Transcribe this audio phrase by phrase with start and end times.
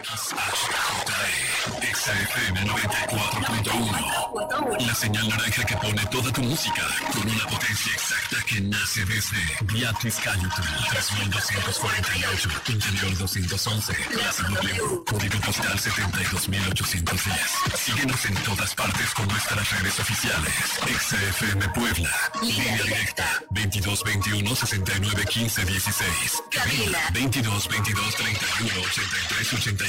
[0.00, 4.86] XHJE, XFM 94.1.
[4.86, 9.36] La señal naranja que pone toda tu música con una potencia exacta que nace desde
[9.72, 17.34] Beatriz Caliton, 3248, Interior 211, Plaza W, Código Postal 72810.
[17.76, 20.54] Síguenos en todas partes con nuestras redes oficiales.
[20.86, 26.42] XFM Puebla, línea directa, 2221 69 15 16.
[26.50, 29.81] Cabina 22 22 31 83 87.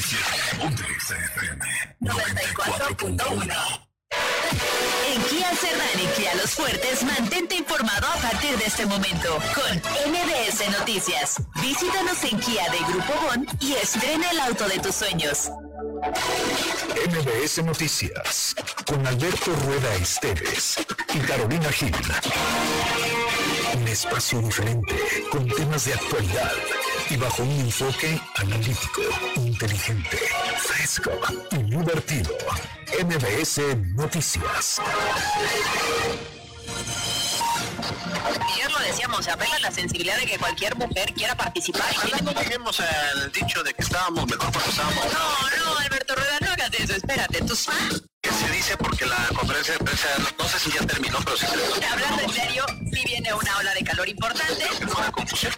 [0.59, 1.63] Ponte XFM
[2.01, 3.53] 94.1.
[5.13, 9.77] En Kia Cerdán y Kia Los Fuertes, mantente informado a partir de este momento con
[10.11, 11.43] MBS Noticias.
[11.61, 15.51] Visítanos en Kia de Grupo Bon y estrena el auto de tus sueños.
[17.11, 18.55] MBS Noticias
[18.87, 20.75] con Alberto Rueda Esteves
[21.13, 21.95] y Carolina Gil.
[23.75, 24.95] Un espacio diferente
[25.29, 26.51] con temas de actualidad
[27.09, 29.01] y bajo un enfoque analítico,
[29.35, 30.17] inteligente,
[30.57, 31.11] fresco
[31.51, 32.35] y divertido.
[33.03, 33.59] MBS
[33.95, 34.79] Noticias.
[38.53, 41.93] Ayer lo decíamos, se apela la sensibilidad de que cualquier mujer quiera participar.
[42.23, 45.05] No dijimos el dicho de que estábamos mejor cuando estábamos.
[45.05, 47.55] No, no, Alberto Rueda, no hagas eso, espérate, tú
[48.21, 50.07] Que se dice porque la conferencia de prensa,
[50.37, 53.73] no sé si ya terminó, pero sí se Hablando en serio, sí viene una ola
[53.73, 54.65] de calor importante.
[54.97, 55.53] Una confusión.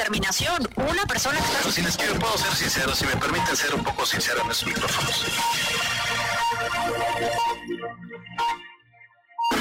[0.00, 1.70] Determinación, una persona que está...
[1.70, 4.66] Si les quiero, puedo ser sincero, si me permiten ser un poco sincero en esos
[4.66, 5.26] micrófonos.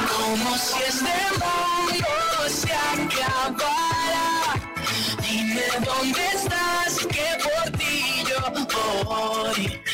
[0.08, 4.54] Como si este mundo se acabara.
[5.22, 8.40] Dime dónde estás, que por ti yo
[9.04, 9.89] voy.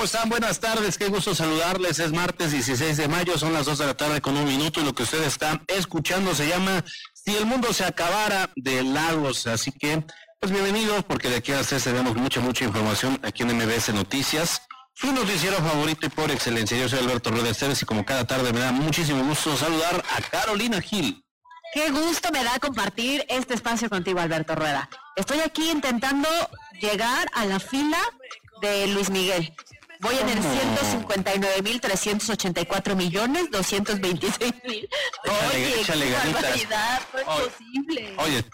[0.00, 0.30] ¿Cómo están?
[0.30, 1.98] Buenas tardes, qué gusto saludarles.
[1.98, 4.84] Es martes 16 de mayo, son las 2 de la tarde con un minuto y
[4.84, 9.46] lo que ustedes están escuchando se llama Si el mundo se acabara de Lagos.
[9.46, 10.02] Así que,
[10.40, 14.62] pues bienvenidos porque de aquí a ustedes tenemos mucha, mucha información aquí en MBS Noticias.
[14.94, 16.78] Su noticiero favorito y por excelencia.
[16.78, 20.22] Yo soy Alberto Rueda Esteves y como cada tarde me da muchísimo gusto saludar a
[20.22, 21.22] Carolina Gil.
[21.74, 24.88] Qué gusto me da compartir este espacio contigo, Alberto Rueda.
[25.14, 26.26] Estoy aquí intentando
[26.80, 27.98] llegar a la fila
[28.62, 29.54] de Luis Miguel.
[30.00, 34.88] Voy en el 159.384 millones 226 mil.
[35.52, 38.14] Oye, échale qué barbaridad, no es Oye, posible.
[38.18, 38.44] Oye,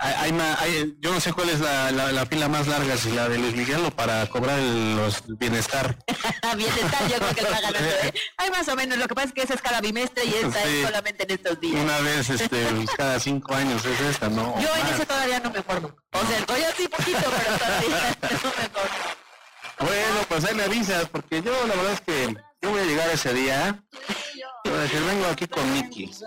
[0.00, 3.28] hay, hay yo no sé cuál es la, la- la fila más larga, si la
[3.28, 5.96] de Luis Miguel o para cobrar el los bienestar.
[6.56, 7.78] Bienestar, yo creo que lo ganando.
[7.80, 8.12] ¿eh?
[8.38, 10.62] Hay más o menos, lo que pasa es que esa es cada bimestre y esta
[10.62, 10.68] Sí.
[10.78, 11.82] es solamente en estos días.
[11.82, 14.54] Una vez este, pues, cada cinco años es esta, ¿no?
[14.60, 15.94] Yo en ese todavía no me formo.
[16.12, 19.25] O sea, estoy así poquito, pero todavía no me formo.
[19.78, 23.10] Bueno, pues ahí me avisas, porque yo la verdad es que yo voy a llegar
[23.10, 23.82] ese día.
[24.64, 26.10] Voy a decir, vengo aquí con Nicky.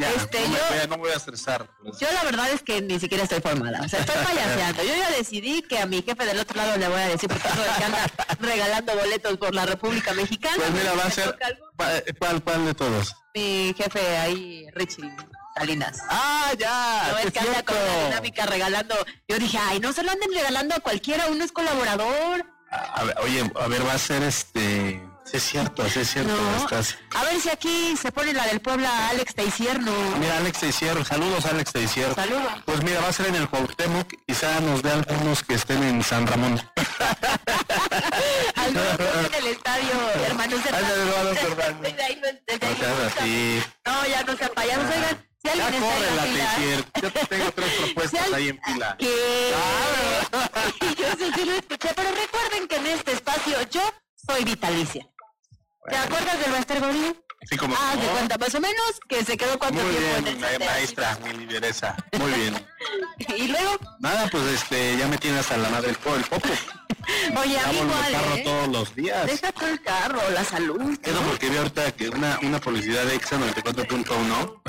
[0.00, 1.66] Ya, Este, no, me yo- voy a, no me voy a estresar.
[1.98, 3.80] Yo la verdad es que ni siquiera estoy formada.
[3.82, 4.82] O sea, estoy payaseando.
[4.82, 7.48] Yo ya decidí que a mi jefe del otro lado le voy a decir, porque
[7.48, 8.06] eso de que anda
[8.40, 10.56] regalando boletos por la República Mexicana.
[10.58, 11.32] Pues mira, va a ser.
[11.32, 11.66] toca algo.
[11.76, 13.14] ¿Cuál, cuál, cuál de todos?
[13.34, 15.10] Mi jefe ahí, Richie
[15.56, 15.98] Salinas.
[16.10, 17.08] ¡Ah, ya!
[17.12, 18.94] No es que anda con una dinámica regalando.
[19.26, 22.44] Yo dije, ay, no se lo anden regalando a cualquiera, uno es colaborador.
[22.70, 25.00] A ver, oye, a ver, va a ser este.
[25.24, 26.32] Sí, es cierto, sí, es cierto.
[26.36, 26.56] No.
[26.58, 26.96] Estás.
[27.16, 29.90] A ver si aquí se pone la del Puebla Alex Teisierno.
[30.20, 32.14] Mira, Alex Teisier, saludos Alex Teisier.
[32.14, 32.52] Saludos.
[32.64, 36.02] Pues mira, va a ser en el Cuauhtémoc, quizá nos vean algunos que estén en
[36.04, 36.60] San Ramón.
[38.54, 41.80] Algunos en el estadio, hermanos de Ay, hermanos Hermanos.
[41.82, 43.22] Desde ahí no- No ahí no está.
[43.22, 43.62] así.
[43.84, 44.84] No, ya no payasos.
[44.86, 46.22] Oigan, si Ya corre la.
[46.24, 46.84] Teisier.
[47.02, 48.96] Yo te tengo tres propuestas ahí en fila.
[48.98, 49.52] ¿Qué?
[50.98, 53.82] Yo sé que lo escuché, pero recuerden que en este espacio yo
[54.14, 55.06] soy vitalicia.
[55.88, 57.14] ¿Te acuerdas del Master Gordillo?
[57.48, 58.12] Sí, como Ah, de no.
[58.12, 61.18] cuenta más o menos que se quedó cuánto Muy tiempo bien, en el ma- maestra,
[61.24, 61.96] mi lideresa.
[62.18, 62.66] Muy bien.
[63.36, 66.48] Y luego, Nada, pues este, ya me tienes hasta la madre del po- el popo.
[67.40, 68.42] oye, a mí el igual, carro ¿eh?
[68.44, 69.26] todos los días.
[69.26, 70.98] Deja todo el carro, la salud.
[71.02, 74.60] Eso porque vi ahorita que una, una publicidad de Exa 94.1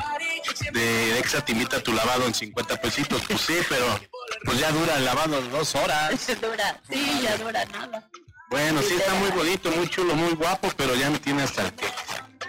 [0.72, 3.22] de Exa te invita a tu lavado en 50 pesitos.
[3.28, 4.00] Pues sí, pero
[4.46, 6.12] pues ya dura el lavado dos horas.
[6.42, 8.08] dura, sí, ya dura nada.
[8.50, 11.74] Bueno, sí está muy bonito, muy chulo, muy guapo, pero ya me tiene hasta el
[11.74, 11.88] que.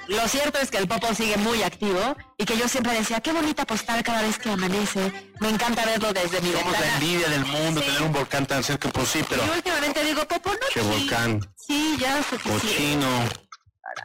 [0.09, 3.31] Lo cierto es que el Popo sigue muy activo y que yo siempre decía, qué
[3.33, 5.13] bonita postal cada vez que amanece.
[5.41, 6.95] Me encanta verlo desde mi Somos la ventana.
[6.95, 7.87] envidia del mundo, Sí.
[7.87, 11.41] tener un volcán tan cerca, pues sí, pero Y últimamente digo, Popo, no Qué volcán.
[11.57, 12.67] Sí, ya suficiente.
[12.67, 13.09] cochino,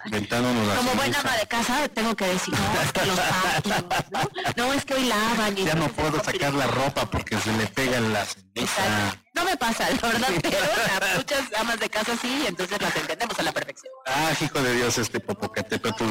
[0.05, 3.83] ventándonos la Como buena ama de casa, tengo que decir, no, es que los patios,
[4.11, 4.19] ¿no?
[4.67, 5.57] No, es que hoy lavan.
[5.57, 8.61] y Ya no puedo sacar la ropa porque se le pega en la ceniza.
[8.61, 9.19] Exacto.
[9.35, 10.57] No me pasa, la verdad, pero
[11.17, 13.91] muchas amas de casa sí, entonces las entendemos a la perfección.
[14.07, 16.03] Ah, hijo de Dios, este Popocatépetl.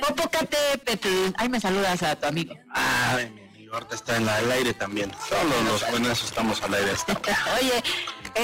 [0.00, 1.34] Popocatépetl.
[1.36, 2.54] Ahí me saludas a tu amigo.
[2.72, 5.12] Ay, mi amigo, ahorita está en la- al aire también.
[5.28, 6.92] Solo los buenos estamos al aire.
[7.60, 7.82] Oye,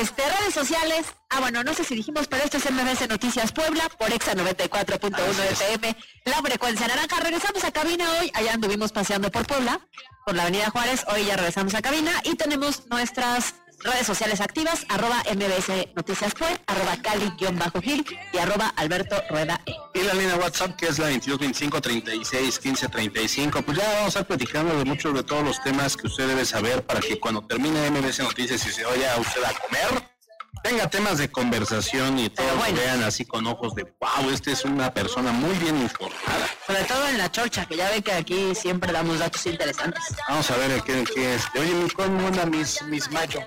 [0.00, 1.06] este, redes sociales.
[1.30, 5.52] Ah, bueno, no sé si dijimos, pero esto es MBS Noticias Puebla por Exa 94.1
[5.52, 5.96] FM.
[6.24, 7.20] La frecuencia naranja.
[7.20, 8.30] Regresamos a cabina hoy.
[8.34, 9.80] Allá anduvimos paseando por Puebla,
[10.24, 11.04] por la Avenida Juárez.
[11.08, 16.48] Hoy ya regresamos a cabina y tenemos nuestras redes sociales activas, arroba MBS Noticias Pue,
[16.66, 19.74] arroba Cali-Gil y arroba Alberto Rueda E.
[19.94, 23.62] Y la línea WhatsApp que es la 22 25 36 15 35.
[23.62, 26.44] Pues ya vamos a estar platicando de muchos de todos los temas que usted debe
[26.44, 30.15] saber para que cuando termine MBC Noticias y se vaya usted a comer,
[30.62, 32.76] tenga temas de conversación y todos bueno.
[32.76, 36.48] lo vean así con ojos de wow, este es una persona muy bien informada.
[36.66, 40.04] Sobre todo en la chorcha, que ya ven que aquí siempre damos datos interesantes.
[40.28, 41.42] Vamos a ver qué, qué es.
[41.58, 43.40] Oye, ¿cómo anda mis, mis mayo?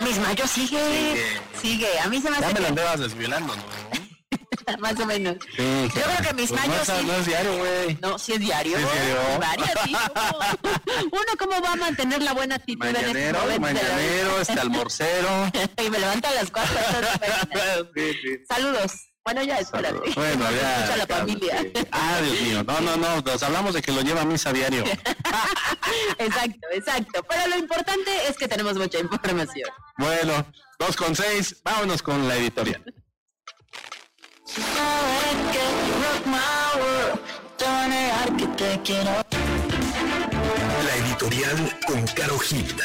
[0.00, 1.98] Mis mayo sigue, sigue.
[2.00, 4.01] A mí se me Ya hace me lo que andabas desviolando, ¿no?
[4.80, 5.36] más o menos.
[5.56, 7.06] Sí, Yo creo que mis pues no mayos es- sí.
[7.06, 7.98] No es diario, güey.
[8.00, 8.78] No, es diario.
[8.78, 9.38] ¿Sí es diario?
[9.38, 9.98] Variativo.
[11.12, 13.58] Uno cómo va a mantener la buena actitud estos Mañanero, vida?
[13.58, 15.28] mañanero, este almorcero.
[15.84, 16.76] y me levanto a las cuatro.
[16.78, 18.36] entonces, Sí, sí.
[18.48, 18.92] Saludos.
[19.24, 20.10] Bueno, ya espérate.
[20.16, 20.74] Bueno, ya.
[20.84, 21.60] Escucha a la familia.
[21.62, 21.72] sí.
[21.92, 22.64] Ah, Dios mío.
[22.64, 23.20] No, no, no.
[23.20, 24.82] Nos hablamos de que lo lleva a misa diario.
[26.18, 27.22] exacto, exacto.
[27.28, 29.70] Pero lo importante es que tenemos mucha información.
[29.98, 30.44] Bueno,
[30.78, 31.60] dos con seis.
[31.64, 32.82] Vámonos con la editorial.
[40.84, 42.76] La editorial con Caro Gil.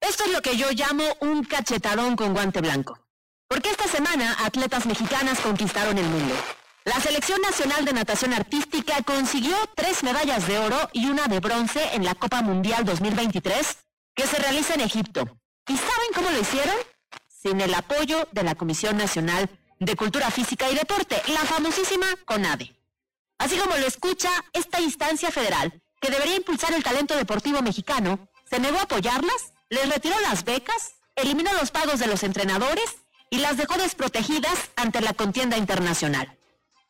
[0.00, 2.98] Esto es lo que yo llamo un cachetadón con guante blanco.
[3.46, 6.34] Porque esta semana atletas mexicanas conquistaron el mundo.
[6.86, 11.90] La Selección Nacional de Natación Artística consiguió tres medallas de oro y una de bronce
[11.92, 13.76] en la Copa Mundial 2023
[14.14, 15.38] que se realiza en Egipto.
[15.68, 16.93] ¿Y saben cómo lo hicieron?
[17.44, 22.74] Sin el apoyo de la Comisión Nacional de Cultura Física y Deporte, la famosísima CONADE.
[23.36, 28.58] Así como lo escucha, esta instancia federal, que debería impulsar el talento deportivo mexicano, se
[28.58, 32.96] negó a apoyarlas, les retiró las becas, eliminó los pagos de los entrenadores
[33.28, 36.38] y las dejó desprotegidas ante la contienda internacional.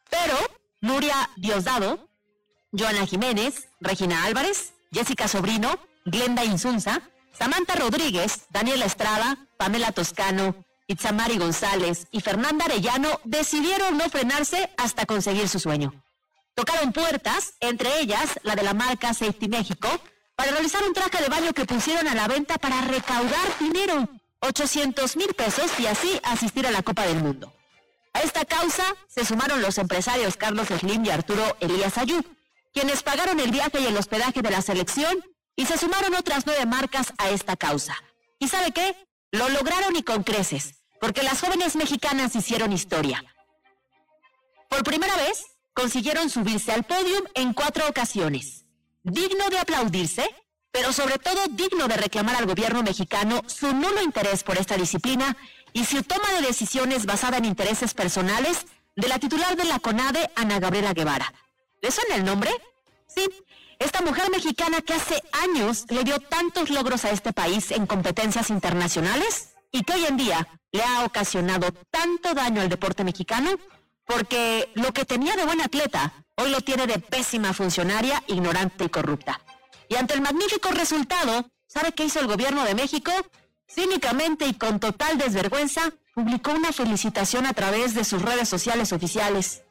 [0.09, 0.37] Pero
[0.81, 2.09] Nuria Diosdado,
[2.71, 7.03] Joana Jiménez, Regina Álvarez, Jessica Sobrino, Glenda Insunza,
[7.37, 10.55] Samantha Rodríguez, Daniela Estrada, Pamela Toscano,
[10.87, 15.93] Itzamari González y Fernanda Arellano decidieron no frenarse hasta conseguir su sueño.
[16.55, 19.89] Tocaron puertas, entre ellas la de la marca Safety México,
[20.37, 24.09] para realizar un traje de baño que pusieron a la venta para recaudar dinero,
[24.41, 27.53] 800 mil pesos y así asistir a la Copa del Mundo.
[28.12, 32.23] A esta causa se sumaron los empresarios Carlos Slim y Arturo Elías Ayú,
[32.73, 35.17] quienes pagaron el viaje y el hospedaje de la selección
[35.56, 37.97] y se sumaron otras nueve marcas a esta causa.
[38.39, 38.97] ¿Y sabe qué?
[39.35, 43.25] Lo lograron y con creces, porque las jóvenes mexicanas hicieron historia.
[44.69, 48.65] Por primera vez, consiguieron subirse al podium en cuatro ocasiones.
[49.03, 50.25] Digno de aplaudirse,
[50.71, 55.37] pero sobre todo digno de reclamar al gobierno mexicano su nulo interés por esta disciplina
[55.73, 60.31] y su toma de decisiones basada en intereses personales de la titular de la CONADE,
[60.37, 61.35] Ana Gabriela Guevara.
[61.83, 62.53] ¿Le suena el nombre?
[63.09, 63.29] Sí,
[63.85, 68.49] esta mujer mexicana que hace años le dio tantos logros a este país en competencias
[68.49, 73.51] internacionales y que hoy en día le ha ocasionado tanto daño al deporte mexicano
[74.07, 78.89] porque lo que tenía de buena atleta hoy lo tiene de pésima funcionaria, ignorante y
[78.89, 79.41] corrupta.
[79.89, 83.13] Y ante el magnífico resultado, ¿sabe qué hizo el gobierno de México?
[83.69, 89.63] Cínicamente y con total desvergüenza, publicó una felicitación a través de sus redes sociales oficiales.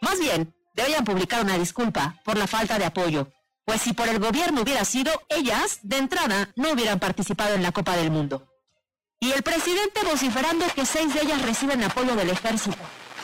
[0.00, 3.30] Más bien, deberían publicar una disculpa por la falta de apoyo,
[3.70, 7.70] pues si por el gobierno hubiera sido, ellas, de entrada, no hubieran participado en la
[7.70, 8.48] Copa del Mundo.
[9.20, 12.76] Y el presidente vociferando que seis de ellas reciben apoyo del ejército.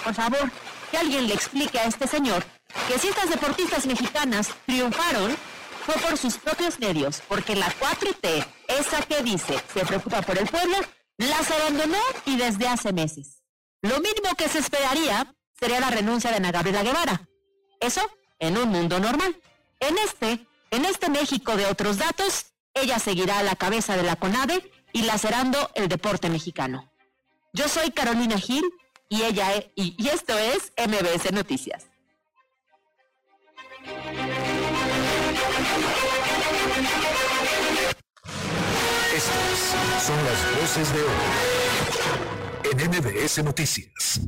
[0.04, 0.48] Por favor,
[0.92, 2.44] que alguien le explique a este señor
[2.86, 5.36] que si estas deportistas mexicanas triunfaron,
[5.84, 10.46] fue por sus propios medios, porque la 4T, esa que dice se preocupa por el
[10.46, 10.76] pueblo,
[11.18, 13.42] las abandonó y desde hace meses.
[13.82, 17.28] Lo mínimo que se esperaría sería la renuncia de Ana Gabriela Guevara.
[17.80, 19.36] Eso en un mundo normal.
[19.80, 24.16] En este, en este México de otros datos, ella seguirá a la cabeza de la
[24.16, 26.90] CONADE y lacerando el deporte mexicano.
[27.52, 28.64] Yo soy Carolina Gil
[29.08, 31.86] y ella e- y, y esto es MBS Noticias.
[39.14, 44.20] Estas son las voces de hoy en MBS Noticias.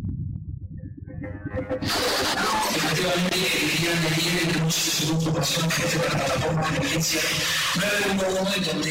[1.70, 7.20] Efectivamente, querían venir en muchos ocupación jefe de la plataforma de violencia
[7.76, 8.90] 911 en donde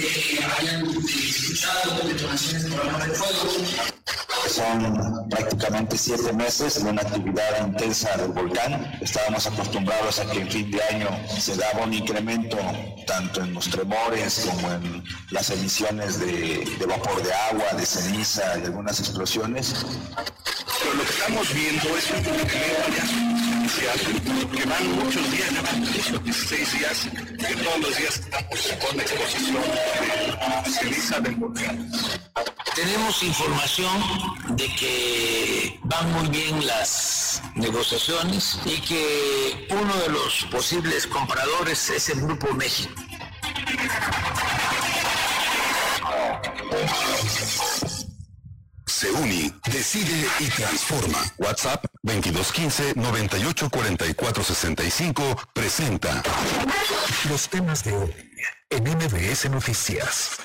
[0.59, 3.49] hayan escuchado detonaciones por arma de fuego.
[4.47, 8.99] son prácticamente siete meses de una actividad intensa del volcán.
[9.01, 12.57] Estábamos acostumbrados a que en fin de año se daba un incremento
[13.07, 18.65] tanto en los tremores como en las emisiones de, vapor de agua, de ceniza y
[18.65, 19.83] algunas explosiones.
[20.87, 22.87] Pero lo que estamos viendo es un incremento
[24.55, 29.63] que van muchos días, ya van 16 días, que todos los días estamos con exposición
[30.63, 31.91] de ceniza del volcán.
[32.73, 34.01] Tenemos información
[34.55, 42.07] de que van muy bien las negociaciones y que uno de los posibles compradores es
[42.09, 42.93] el Grupo México.
[48.97, 51.19] Se une, decide y transforma.
[51.37, 56.23] WhatsApp 2215 984465 presenta
[57.29, 58.11] los temas de hoy
[58.71, 60.37] en MBS Noticias.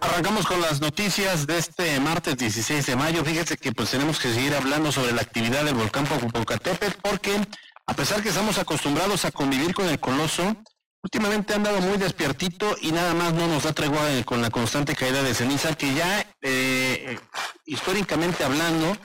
[0.00, 3.24] Arrancamos con las noticias de este martes 16 de mayo.
[3.24, 7.36] Fíjense que pues tenemos que seguir hablando sobre la actividad del volcán Popocatépetl porque
[7.84, 10.56] a pesar que estamos acostumbrados a convivir con el coloso,
[11.02, 14.94] últimamente ha andado muy despiertito y nada más no nos da tregua con la constante
[14.94, 17.18] caída de ceniza que ya eh,
[17.64, 18.96] históricamente hablando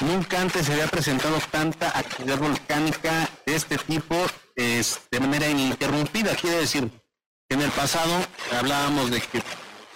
[0.00, 4.16] nunca antes se había presentado tanta actividad volcánica de este tipo
[4.56, 6.36] de manera ininterrumpida.
[6.36, 6.90] Quiere decir
[7.48, 8.12] que en el pasado
[8.58, 9.42] hablábamos de que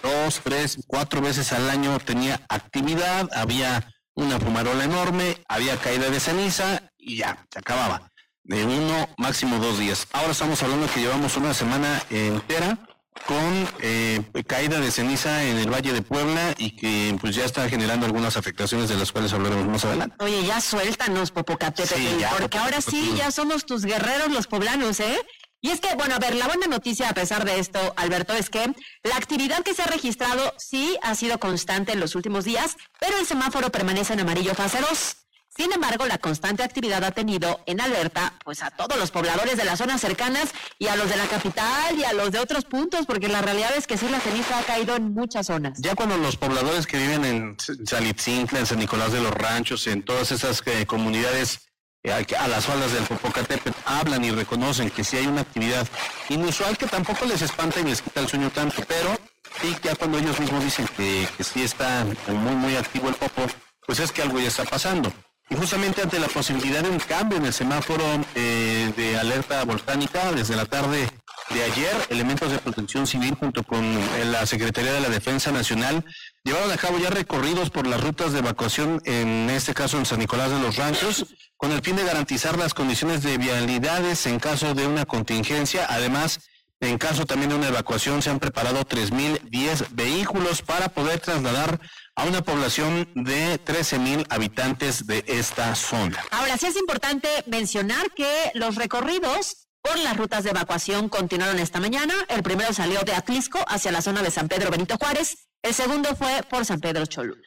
[0.03, 6.21] dos, tres, cuatro veces al año tenía actividad, había una fumarola enorme, había caída de
[6.21, 8.11] ceniza y ya, se acababa.
[8.45, 10.07] De uno, máximo dos días.
[10.13, 12.79] Ahora estamos hablando que llevamos una semana entera
[13.27, 17.69] con eh, caída de ceniza en el Valle de Puebla y que pues ya está
[17.69, 20.17] generando algunas afectaciones de las cuales hablaremos más adelante.
[20.19, 25.19] Oye, ya suéltanos, Popocatépetl, porque ahora sí, ya somos tus guerreros los poblanos, ¿eh?
[25.63, 28.51] Y es que, bueno, a ver, la buena noticia a pesar de esto, Alberto, es
[28.51, 32.77] que la actividad que se ha registrado sí ha sido constante en los últimos días,
[33.01, 35.24] pero el semáforo permanece en amarillo fase 2.
[35.56, 39.64] Sin embargo, la constante actividad ha tenido en alerta pues a todos los pobladores de
[39.64, 43.06] las zonas cercanas y a los de la capital y a los de otros puntos,
[43.06, 45.78] porque la realidad es que sí la ceniza ha caído en muchas zonas.
[45.80, 47.56] Ya cuando los pobladores que viven en
[47.87, 51.68] Salitzintla, en San Nicolás de los Ranchos, en todas esas eh, comunidades
[52.02, 55.87] eh, a las faldas del Popocatépetl hablan y reconocen que si hay una actividad
[56.30, 59.16] inusual que tampoco les espanta y les quita el sueño tanto, pero
[59.62, 63.46] sí ya cuando ellos mismos dicen que, que sí está muy muy activo el Popo,
[63.87, 65.12] pues es que algo ya está pasando.
[65.51, 70.33] Y justamente ante la posibilidad de un cambio en el semáforo eh, de alerta volcánica,
[70.33, 71.09] desde la tarde
[71.51, 76.05] de ayer, elementos de protección civil junto con eh, la Secretaría de la Defensa Nacional
[76.43, 80.19] llevaron a cabo ya recorridos por las rutas de evacuación, en este caso en San
[80.19, 84.75] Nicolás de los Ranchos, con el fin de garantizar las condiciones de vialidades en caso
[84.75, 85.87] de una contingencia.
[85.89, 86.41] Además,
[86.85, 91.81] en caso también de una evacuación, se han preparado 3.010 vehículos para poder trasladar
[92.17, 96.23] a una población de 13.000 habitantes de esta zona.
[96.31, 101.81] Ahora, sí es importante mencionar que los recorridos por las rutas de evacuación continuaron esta
[101.81, 102.14] mañana.
[102.29, 105.49] El primero salió de Atlisco hacia la zona de San Pedro Benito Juárez.
[105.62, 107.43] El segundo fue por San Pedro Cholula.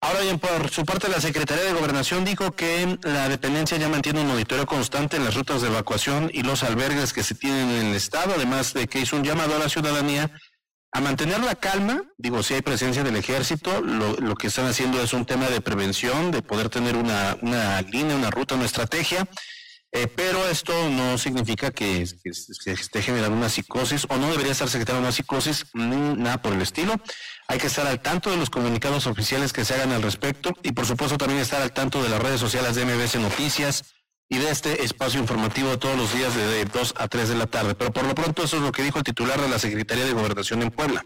[0.00, 4.20] Ahora bien, por su parte, la Secretaría de Gobernación dijo que la dependencia ya mantiene
[4.20, 7.86] un monitoreo constante en las rutas de evacuación y los albergues que se tienen en
[7.86, 10.30] el Estado, además de que hizo un llamado a la ciudadanía
[10.92, 12.04] a mantener la calma.
[12.16, 16.30] Digo, si hay presencia del ejército, lo, que están haciendo es un tema de prevención,
[16.30, 19.28] de poder tener una, una línea, una ruta, una estrategia.
[19.90, 25.08] Eh, pero esto no significa que, esté generando una psicosis o no debería estarse generando
[25.08, 26.94] una psicosis, ni nada por el estilo.
[27.48, 30.72] Hay que estar al tanto de los comunicados oficiales que se hagan al respecto y
[30.72, 33.94] por supuesto también estar al tanto de las redes sociales de MBC Noticias
[34.28, 37.74] y de este espacio informativo todos los días de 2 a 3 de la tarde.
[37.74, 40.12] Pero por lo pronto eso es lo que dijo el titular de la Secretaría de
[40.12, 41.02] Gobernación en Puebla.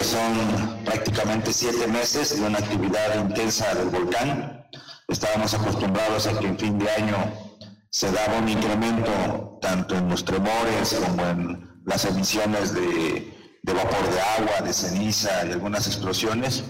[0.00, 4.64] Son prácticamente siete meses de una actividad intensa del volcán.
[5.08, 7.49] Estábamos acostumbrados a que en fin de año
[7.90, 14.20] se daba un incremento tanto en los tremores como en las emisiones de vapor de
[14.20, 16.64] agua, de ceniza y algunas explosiones,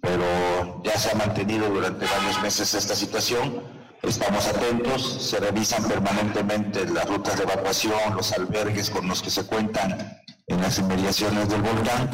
[0.00, 3.62] pero ya se ha mantenido durante varios meses esta situación.
[4.02, 9.46] Estamos atentos, se revisan permanentemente las rutas de evacuación, los albergues con los que se
[9.46, 12.10] cuentan en las inmediaciones del volcán.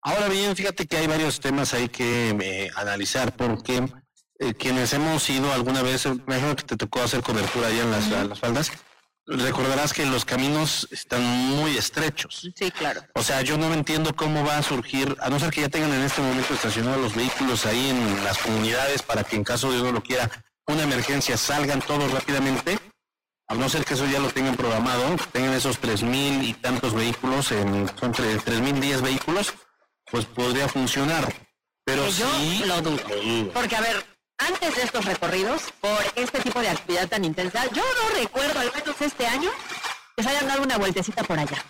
[0.00, 3.86] Ahora bien, fíjate que hay varios temas ahí que eh, analizar porque
[4.38, 7.90] eh, quienes hemos ido alguna vez, me imagino que te tocó hacer cobertura allá en
[7.90, 8.72] las, las faldas,
[9.26, 12.48] recordarás que los caminos están muy estrechos.
[12.54, 13.02] Sí, claro.
[13.14, 15.92] O sea, yo no entiendo cómo va a surgir, a no ser que ya tengan
[15.92, 19.80] en este momento estacionados los vehículos ahí en las comunidades para que en caso de
[19.80, 20.30] uno lo quiera,
[20.66, 22.78] una emergencia, salgan todos rápidamente.
[23.48, 26.94] A no ser que eso ya lo tengan programado, tengan esos tres mil y tantos
[26.94, 29.54] vehículos, en, son tres mil diez vehículos,
[30.10, 31.32] pues podría funcionar.
[31.84, 33.52] Pero yo sí, lo dudo.
[33.54, 34.04] Porque, a ver,
[34.38, 38.70] antes de estos recorridos, por este tipo de actividad tan intensa, yo no recuerdo, al
[38.74, 39.50] menos este año,
[40.16, 41.62] que se hayan dado una vueltecita por allá.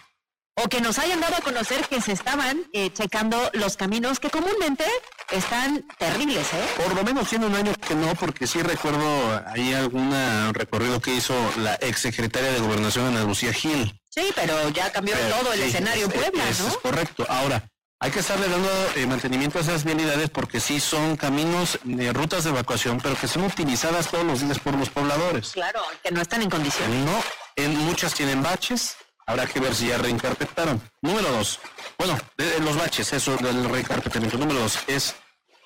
[0.58, 4.30] O que nos hayan dado a conocer que se estaban eh, checando los caminos que
[4.30, 4.86] comúnmente
[5.30, 6.66] están terribles, ¿eh?
[6.82, 10.10] Por lo menos tiene un año que no, porque sí recuerdo ahí algún
[10.54, 14.00] recorrido que hizo la ex secretaria de Gobernación, Ana Lucía Gil.
[14.08, 16.68] Sí, pero ya cambió Pero todo el sí, escenario en Puebla, es- ¿no?
[16.68, 17.26] Es correcto.
[17.28, 17.68] Ahora,
[18.00, 22.44] hay que estarle dando eh, mantenimiento a esas vialidades porque sí son caminos, eh, rutas
[22.44, 25.52] de evacuación, pero que son utilizadas todos los días por los pobladores.
[25.52, 27.04] Claro, que no están en condiciones.
[27.04, 27.18] No,
[27.56, 28.96] en muchas tienen baches.
[29.26, 30.80] Habrá que ver si ya reencarpetaron.
[31.02, 31.58] Número dos.
[31.98, 34.38] Bueno, de, de los baches, eso del reencarpetamiento.
[34.38, 35.16] Número dos es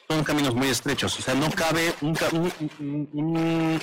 [0.09, 1.19] son caminos muy estrechos.
[1.19, 3.83] O sea, no cabe un, ca- un- un- un-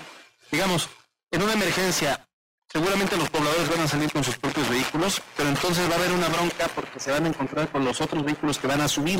[0.51, 0.89] digamos,
[1.31, 2.26] en una emergencia,
[2.67, 6.11] seguramente los pobladores van a salir con sus propios vehículos, pero entonces va a haber
[6.11, 9.19] una bronca porque se van a encontrar con los otros vehículos que van a subir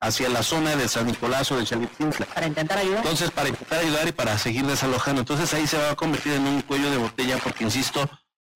[0.00, 2.26] hacia la zona de San Nicolás o de Chalitzintla.
[2.26, 2.98] Para intentar ayudar.
[2.98, 5.22] Entonces, para intentar ayudar y para seguir desalojando.
[5.22, 8.08] Entonces ahí se va a convertir en un cuello de botella porque, insisto,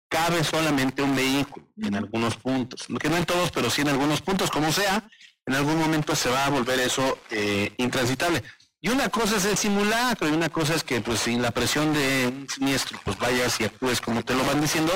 [0.09, 2.87] cabe solamente un vehículo en algunos puntos.
[3.00, 5.02] Que no en todos, pero sí en algunos puntos, como sea,
[5.47, 8.43] en algún momento se va a volver eso eh, intransitable.
[8.84, 11.94] Y una cosa es el simulacro y una cosa es que pues sin la presión
[11.94, 14.92] de un siniestro pues vayas y actúes como te lo van diciendo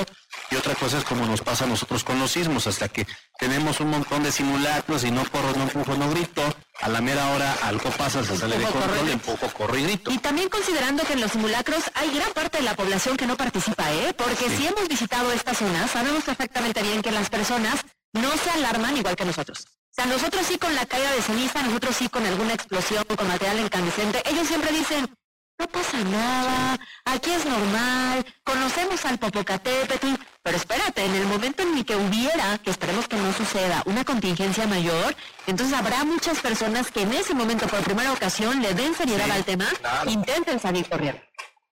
[0.51, 3.07] y otra cosa es como nos pasa a nosotros con los sismos hasta que
[3.39, 6.43] tenemos un montón de simulacros y no corro, no empujo, no grito,
[6.81, 10.11] a la mera hora algo pasa, se sale de control, empujo, corro y grito.
[10.11, 13.37] Y también considerando que en los simulacros hay gran parte de la población que no
[13.37, 14.13] participa, ¿eh?
[14.17, 18.97] Porque si hemos visitado esta zona, sabemos perfectamente bien que las personas no se alarman
[18.97, 19.65] igual que nosotros.
[19.97, 23.59] Sea, nosotros sí con la caída de ceniza, nosotros sí con alguna explosión, con material
[23.61, 25.09] incandescente, ellos siempre dicen,
[25.57, 30.09] no pasa nada, aquí es normal, conocemos al Popocatépetl,
[30.43, 34.05] pero espérate, en el momento en el que hubiera, que esperemos que no suceda, una
[34.05, 35.15] contingencia mayor,
[35.47, 39.31] entonces habrá muchas personas que en ese momento, por primera ocasión, le den seriedad Sí,
[39.31, 40.11] al tema, claro.
[40.11, 41.19] intenten salir corriendo.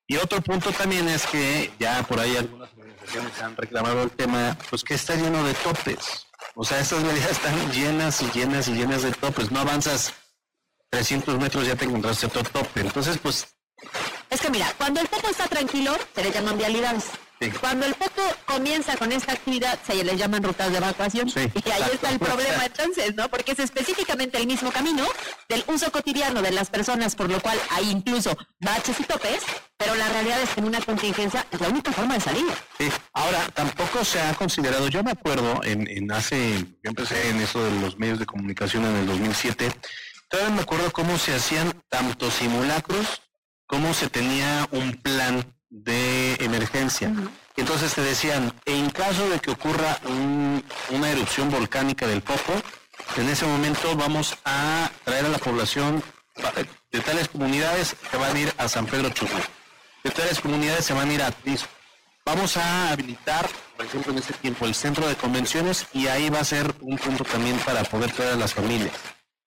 [0.07, 4.57] Y otro punto también es que ya por ahí algunas organizaciones han reclamado el tema,
[4.69, 6.24] pues que está lleno de topes.
[6.55, 9.51] O sea, estas medidas están llenas y llenas y llenas de topes.
[9.51, 10.13] No avanzas
[10.89, 12.79] 300 metros, ya te encontraste otro tope.
[12.79, 13.47] Entonces, pues,
[14.29, 17.05] Es que mira, cuando el popo está tranquilo, se le llaman vialidades.
[17.39, 17.51] Sí.
[17.51, 21.29] Cuando el popo comienza con esta actividad, se le llaman rutas de evacuación.
[21.29, 23.27] Sí, y ahí está el problema entonces, ¿no?
[23.29, 25.05] Porque es específicamente el mismo camino
[25.49, 29.43] del uso cotidiano de las personas, por lo cual hay incluso baches y topes,
[29.77, 32.45] pero la realidad es que en una contingencia es la única forma de salir.
[32.77, 32.89] sí.
[33.13, 37.63] Ahora, tampoco se ha considerado, yo me acuerdo, en, en hace, yo empecé en eso
[37.63, 39.71] de los medios de comunicación en el 2007,
[40.29, 43.21] todavía me acuerdo cómo se hacían tanto simulacros,
[43.67, 47.11] cómo se tenía un plan de emergencia.
[47.57, 52.53] Entonces te decían, en caso de que ocurra un- una erupción volcánica del Popo,
[53.17, 56.01] en ese momento vamos a traer a la población
[56.91, 59.37] de tales comunidades que van a ir a San Pedro Churro.
[60.03, 61.69] De tales comunidades se van a ir a Atlisco.
[62.25, 66.39] Vamos a habilitar, por ejemplo, en este tiempo, el centro de convenciones y ahí va
[66.39, 68.93] a ser un punto también para poder traer a las familias.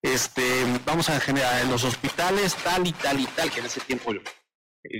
[0.02, 3.80] Este, vamos a generar en los hospitales tal y tal y tal, que en ese
[3.80, 4.20] tiempo yo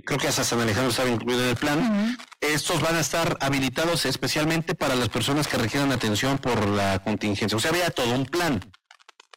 [0.05, 2.17] creo que hasta San Alejandro estaba incluido en el plan.
[2.41, 7.57] Estos van a estar habilitados especialmente para las personas que requieran atención por la contingencia.
[7.57, 8.61] O sea, había todo un plan.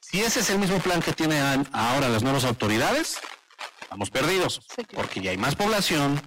[0.01, 3.17] Si ese es el mismo plan que tienen ahora las nuevas autoridades,
[3.81, 4.61] estamos perdidos,
[4.93, 6.21] porque ya hay más población,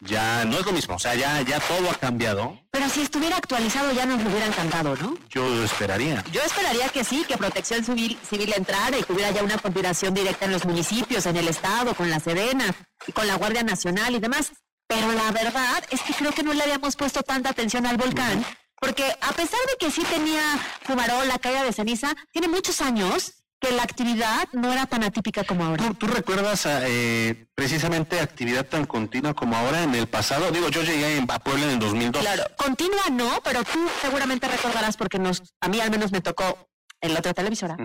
[0.00, 2.58] ya no es lo mismo, o sea, ya, ya todo ha cambiado.
[2.70, 5.18] Pero si estuviera actualizado ya nos lo hubiera encantado, ¿no?
[5.28, 6.24] Yo esperaría.
[6.30, 10.14] Yo esperaría que sí, que Protección Civil, civil entrara y que hubiera ya una coordinación
[10.14, 12.74] directa en los municipios, en el Estado, con la Sedena,
[13.06, 14.52] y con la Guardia Nacional y demás.
[14.86, 18.44] Pero la verdad es que creo que no le habíamos puesto tanta atención al volcán,
[18.80, 20.42] porque a pesar de que sí tenía
[20.82, 25.64] fumarola, caída de ceniza, tiene muchos años que la actividad no era tan atípica como
[25.64, 25.84] ahora.
[25.88, 30.50] ¿Tú, tú recuerdas eh, precisamente actividad tan continua como ahora en el pasado?
[30.52, 32.22] Digo, yo llegué en- a Puebla en el 2002.
[32.22, 36.68] Claro, continua no, pero tú seguramente recordarás porque nos, a mí al menos me tocó
[37.00, 37.76] en la otra televisora.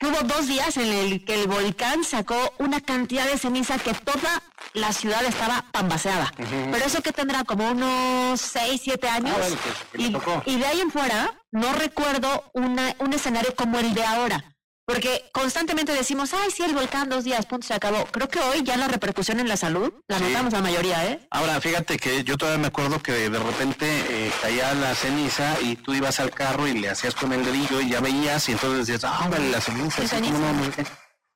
[0.00, 4.42] Hubo dos días en el que el volcán sacó una cantidad de ceniza que toda
[4.74, 6.32] la ciudad estaba pambaseada.
[6.36, 9.34] Pero eso que tendrá como unos 6, 7 años.
[9.34, 13.78] Ah, bueno, pues, que y de ahí en fuera no recuerdo una, un escenario como
[13.80, 14.44] el de ahora.
[14.88, 18.06] Porque constantemente decimos, ay, sí, el volcán, dos días, punto, se acabó.
[18.06, 20.24] Creo que hoy ya la repercusión en la salud la Sí.
[20.24, 21.20] notamos la mayoría, ¿eh?
[21.30, 25.76] Ahora, fíjate que yo todavía me acuerdo que de repente eh, caía la ceniza y
[25.76, 28.86] tú ibas al carro y le hacías con el dedillo y ya veías y entonces
[28.86, 30.08] decías, ah, vale, la ceniza.
[30.08, 30.86] Sí, cómo no, no sé qué".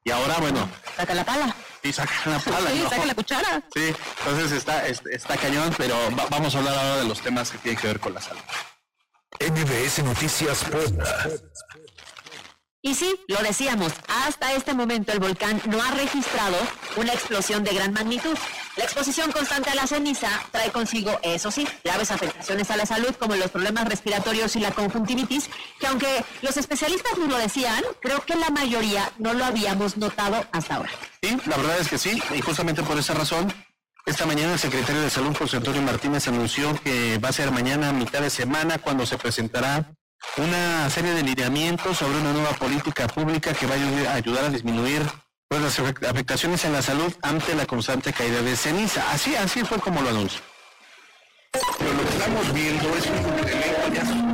[0.04, 1.54] Y ahora, bueno, Saca la pala.
[1.82, 2.88] sí, sacan la pala, sí, ¿no?
[2.88, 3.62] saca la cuchara.
[3.74, 7.50] Sí, entonces está, es- está cañón, pero va- vamos a hablar ahora de los temas
[7.50, 8.40] que tienen que ver con la salud.
[9.40, 11.28] MBS Noticias Puebla.
[12.84, 16.56] Y sí, lo decíamos, hasta este momento el volcán no ha registrado
[16.96, 18.36] una explosión de gran magnitud.
[18.76, 23.14] La exposición constante a la ceniza trae consigo, eso sí, graves afectaciones a la salud
[23.20, 28.20] como los problemas respiratorios y la conjuntivitis, que aunque los especialistas nos lo decían, creo
[28.22, 30.90] que la mayoría no lo habíamos notado hasta ahora.
[31.22, 33.54] Sí, la verdad es que sí, y justamente por esa razón,
[34.06, 37.92] esta mañana el secretario de Salud, José Antonio Martínez, anunció que va a ser mañana
[37.92, 39.94] mitad de semana cuando se presentará
[40.37, 45.02] una serie de lineamientos sobre una nueva política pública que va a ayudar a disminuir
[45.48, 49.11] pues, las afectaciones en la salud ante la constante caída de ceniza.
[49.12, 50.40] Así, así fue como lo anunció.
[51.78, 54.32] Pero lo que estamos viendo es un incremento ya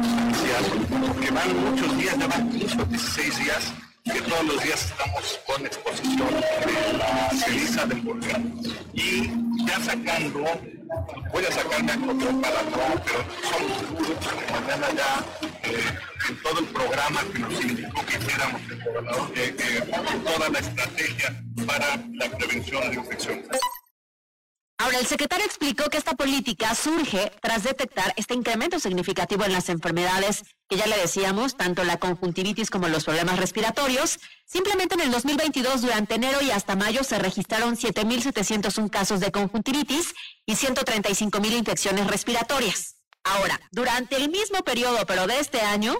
[1.21, 3.73] que van muchos días, ya van 15 o 16 días,
[4.13, 8.55] que todos los días estamos con exposición de la ceniza del volcán.
[8.93, 9.31] Y
[9.67, 10.45] ya sacando,
[11.33, 15.25] voy a sacarme a otro para no, pero somos seguros que mañana ya
[15.63, 20.59] eh, en todo el programa que nos indicó que hiciéramos el eh, eh, toda la
[20.59, 23.49] estrategia para la prevención de infecciones.
[24.81, 29.69] Ahora, el secretario explicó que esta política surge tras detectar este incremento significativo en las
[29.69, 34.19] enfermedades que ya le decíamos, tanto la conjuntivitis como los problemas respiratorios.
[34.45, 40.15] Simplemente en el 2022, durante enero y hasta mayo, se registraron 7.701 casos de conjuntivitis
[40.47, 42.97] y 135.000 infecciones respiratorias.
[43.25, 45.97] Ahora, durante el mismo periodo, pero de este año,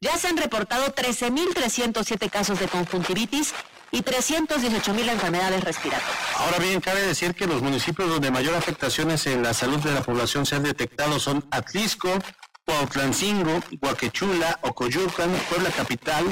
[0.00, 3.54] ya se han reportado 13.307 casos de conjuntivitis
[3.92, 6.16] y 318 mil enfermedades respiratorias.
[6.36, 10.02] Ahora bien, cabe decir que los municipios donde mayor afectaciones en la salud de la
[10.02, 12.18] población se han detectado son Atlisco,
[12.70, 16.24] Cuautlancingo, Guaquechula, Ocoyucan, Puebla Capital,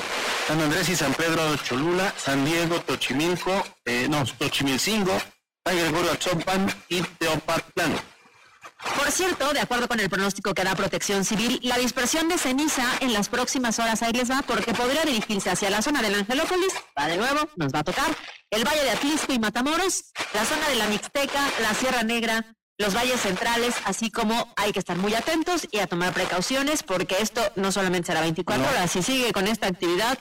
[0.47, 5.19] San Andrés y San Pedro de Cholula, San Diego, Tochimilco, eh, no, Tochimilcingo,
[5.67, 7.93] San Gregorio Achopan y Teopatlán.
[8.97, 12.85] Por cierto, de acuerdo con el pronóstico que da Protección Civil, la dispersión de ceniza
[13.01, 16.73] en las próximas horas ahí les va porque podría dirigirse hacia la zona del Angelópolis,
[16.97, 18.17] va de nuevo, nos va a tocar,
[18.51, 22.95] el Valle de Atlisco y Matamoros, la zona de la Mixteca, la Sierra Negra, los
[22.95, 27.41] valles centrales, así como hay que estar muy atentos y a tomar precauciones porque esto
[27.57, 30.19] no solamente será 24 horas, si sigue con esta actividad,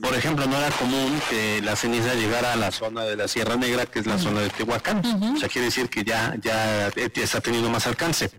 [0.00, 3.54] por ejemplo, no era común que la ceniza llegara a la zona de la Sierra
[3.54, 5.04] Negra, que es la zona de Tehuacán.
[5.36, 8.30] O sea, quiere decir que ya, ya está teniendo más alcance.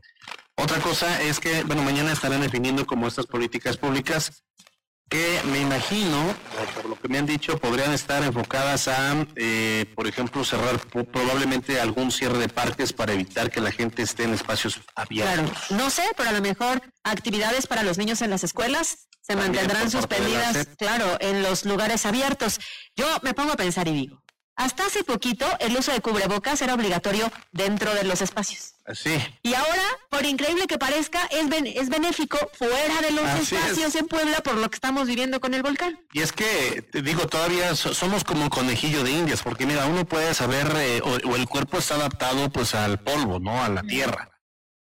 [0.55, 4.43] Otra cosa es que, bueno, mañana estarán definiendo como estas políticas públicas
[5.09, 6.35] que me imagino,
[6.75, 10.79] por lo que me han dicho, podrían estar enfocadas a, eh, por ejemplo, cerrar
[11.11, 15.51] probablemente algún cierre de parques para evitar que la gente esté en espacios abiertos.
[15.51, 19.35] Claro, no sé, pero a lo mejor actividades para los niños en las escuelas se
[19.35, 22.59] mantendrán suspendidas, claro, en los lugares abiertos.
[22.95, 24.24] Yo me pongo a pensar y digo,
[24.55, 28.75] hasta hace poquito el uso de cubrebocas era obligatorio dentro de los espacios.
[28.93, 29.17] Sí.
[29.41, 34.37] Y ahora, por increíble que parezca, es, es benéfico fuera de los espacios en Puebla
[34.41, 35.99] por lo que estamos viviendo con el volcán.
[36.13, 40.05] Y es que, te digo, todavía somos como un conejillo de indias, porque mira, uno
[40.05, 43.63] puede saber, eh, o, el cuerpo está adaptado pues al polvo, ¿no?
[43.63, 44.34] A la tierra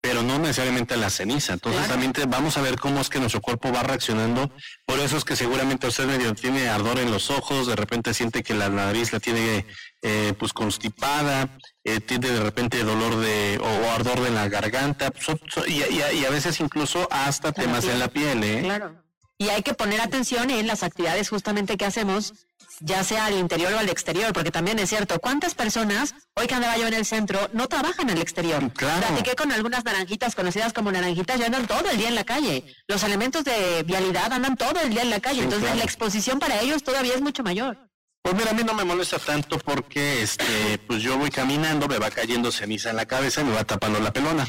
[0.07, 1.53] pero no necesariamente a la ceniza.
[1.53, 4.49] Entonces también vamos a ver cómo es que nuestro cuerpo va reaccionando.
[4.85, 8.41] Por eso es que seguramente usted medio tiene ardor en los ojos, de repente siente
[8.41, 9.65] que la nariz la tiene
[10.01, 15.11] eh, pues constipada, eh, tiene de repente dolor de o, ardor de la garganta
[15.67, 18.41] y, y, a veces incluso hasta temas en la piel.
[18.45, 18.61] ¿eh?
[18.63, 19.06] Claro.
[19.37, 22.33] Y hay que poner atención en las actividades justamente que hacemos
[22.79, 26.55] ya sea al interior o al exterior, porque también es cierto, ¿cuántas personas hoy que
[26.55, 28.71] andaba yo en el centro no trabajan en el exterior?
[28.73, 29.07] Claro.
[29.07, 32.65] Platiqué con algunas naranjitas conocidas como naranjitas, ya andan todo el día en la calle.
[32.87, 36.61] Los elementos de vialidad andan todo el día en la calle, entonces la exposición para
[36.61, 37.86] ellos todavía es mucho mayor.
[38.27, 41.97] Pues mira, a mí no me molesta tanto porque este, pues yo voy caminando, me
[41.97, 44.45] va cayendo ceniza en la cabeza y me va tapando la pelona.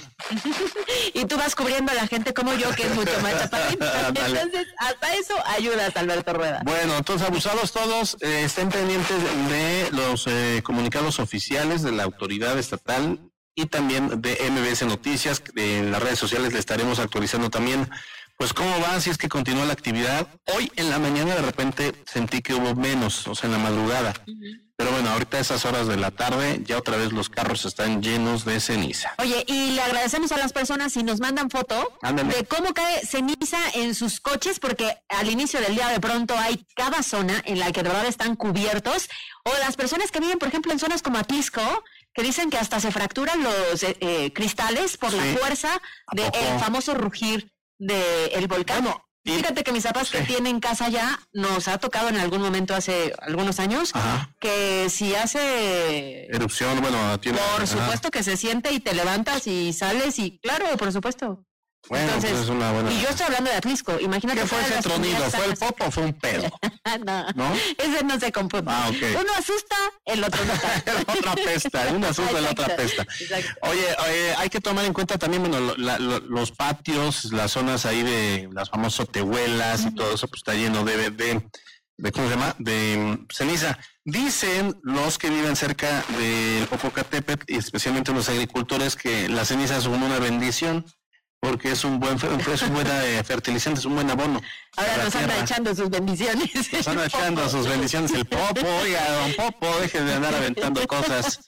[1.15, 3.87] y tú vas cubriendo a la gente como yo, que es mucho más chaparrito.
[4.09, 6.63] entonces, hasta eso ayudas, Alberto Rueda.
[6.65, 9.17] Bueno, entonces abusados todos, eh, estén pendientes
[9.49, 13.21] de los eh, comunicados oficiales de la autoridad estatal
[13.55, 15.41] y también de MBS Noticias.
[15.55, 17.89] En las redes sociales le estaremos actualizando también
[18.39, 20.29] pues cómo va, si es que continúa la actividad.
[20.55, 24.15] Hoy en la mañana de repente sentí que hubo menos, o sea, en la madrugada.
[24.77, 28.01] Pero bueno, ahorita a esas horas de la tarde ya otra vez los carros están
[28.01, 29.13] llenos de ceniza.
[29.19, 33.59] Oye, y le agradecemos a las personas si nos mandan foto de cómo cae ceniza
[33.75, 37.73] en sus coches, porque al inicio del día de pronto hay cada zona en la
[37.73, 39.09] que de verdad están cubiertos.
[39.43, 41.83] O las personas que viven, por ejemplo, en zonas como Atisco,
[42.15, 46.95] que dicen que hasta se fracturan los eh, eh, cristales por la fuerza del famoso
[46.95, 48.89] rugir del el volcán.
[49.25, 53.13] Fíjate que mis papás que tienen casa ya nos ha tocado en algún momento hace
[53.21, 53.93] algunos años
[54.41, 59.73] que si hace erupción, bueno, tiene Por supuesto que se siente y te levantas y
[59.73, 61.45] sales y claro, por supuesto.
[61.89, 62.93] Bueno, Entonces, pues es una buena.
[62.93, 63.99] Y yo estoy hablando de Atlisco.
[64.01, 65.31] Imagínate ¿Qué fue ese tronido?
[65.31, 66.43] ¿Fue el tan- pop o fue un pedo?
[67.07, 67.55] no, ¿No?
[67.79, 68.71] ese no se confunde.
[68.71, 69.21] Ah, ok.
[69.21, 70.53] Uno asusta, el otro no
[70.85, 70.93] tanto.
[70.95, 73.03] la otra pesta, una asusta, la otra Exacto, pesta.
[73.03, 73.61] exacto.
[73.71, 77.87] Oye, oye, hay que tomar en cuenta también, bueno, la- lo- los patios, las zonas
[77.87, 81.49] ahí de las famosas tehuelas y todo eso, pues está lleno de, de,
[81.97, 82.55] de ¿cómo se llama?
[82.59, 83.79] De mm, ceniza.
[84.05, 89.85] Dicen los que viven cerca del Popocatépetl, y especialmente los agricultores, que la ceniza es
[89.85, 90.87] como una bendición,
[91.41, 94.41] porque es un buen, es un buen eh, fertilizante, es un buen abono.
[94.77, 96.51] Ahora nos anda echando sus bendiciones.
[96.73, 101.41] Nos anda echando sus bendiciones el Popo, oiga, don Popo, deje de andar aventando cosas.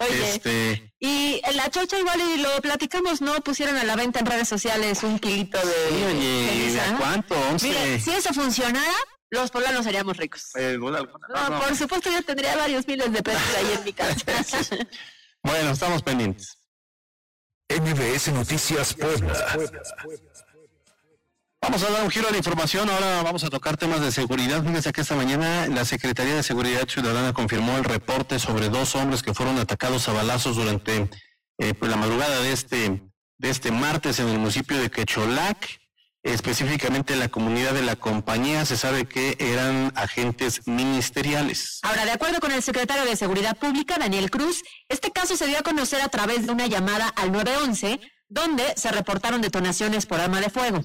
[0.00, 3.34] Oye, Este, y en la chocha igual y lo platicamos, ¿no?
[3.40, 6.94] Pusieron a la venta en redes sociales un kilito de Sí, oye, ¿y de ceniza.
[6.94, 7.34] a cuánto?
[7.50, 7.66] Once.
[7.68, 8.94] Mire, si eso funcionara,
[9.30, 10.50] los poblanos seríamos ricos.
[10.56, 11.60] Eh, no.
[11.60, 14.24] por supuesto yo tendría varios miles de pesos ahí en mi casa.
[15.40, 16.57] Bueno, estamos pendientes.
[17.68, 19.34] MBS Noticias Puebla.
[21.60, 22.88] Vamos a dar un giro a la información.
[22.88, 24.62] Ahora vamos a tocar temas de seguridad.
[24.62, 29.22] Fíjense que esta mañana la Secretaría de Seguridad Ciudadana confirmó el reporte sobre dos hombres
[29.22, 31.10] que fueron atacados a balazos durante
[31.58, 33.02] eh, pues, la madrugada de este,
[33.36, 35.80] de este martes en el municipio de Quecholac.
[36.24, 41.78] Específicamente en la comunidad de la compañía se sabe que eran agentes ministeriales.
[41.82, 45.58] Ahora, de acuerdo con el secretario de Seguridad Pública, Daniel Cruz, este caso se dio
[45.58, 50.40] a conocer a través de una llamada al 911, donde se reportaron detonaciones por arma
[50.40, 50.82] de fuego.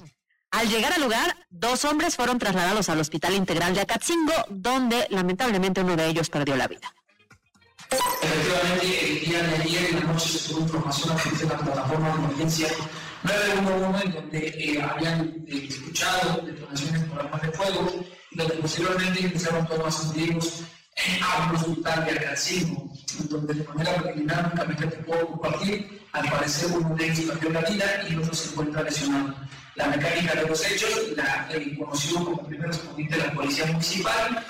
[0.52, 5.82] Al llegar al lugar, dos hombres fueron trasladados al Hospital Integral de Acatzingo, donde lamentablemente
[5.82, 6.94] uno de ellos perdió la vida.
[7.90, 11.58] Efectivamente, el día de ayer en la noche se tuvo información a través de la
[11.58, 12.68] plataforma de emergencia
[13.24, 19.22] 911 en donde eh, habían eh, escuchado detonaciones por armas de fuego y donde posteriormente
[19.22, 20.64] iniciaron tomas activos
[21.22, 22.12] a un hospital de
[23.20, 27.50] en donde de manera preliminar únicamente te puedo compartir, al parecer uno de ellos perdió
[27.50, 29.36] la vida y el otro se encuentra lesionado.
[29.76, 34.46] La mecánica de los hechos la eh, conoció como primer respondiente de la Policía Municipal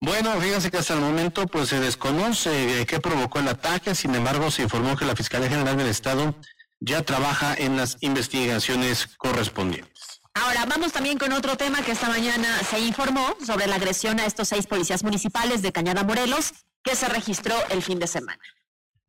[0.00, 4.14] Bueno, fíjense que hasta el momento pues se desconoce eh, qué provocó el ataque, sin
[4.14, 6.34] embargo se informó que la Fiscalía General del Estado
[6.84, 10.20] ya trabaja en las investigaciones correspondientes.
[10.34, 14.26] Ahora, vamos también con otro tema que esta mañana se informó sobre la agresión a
[14.26, 18.42] estos seis policías municipales de Cañada Morelos, que se registró el fin de semana.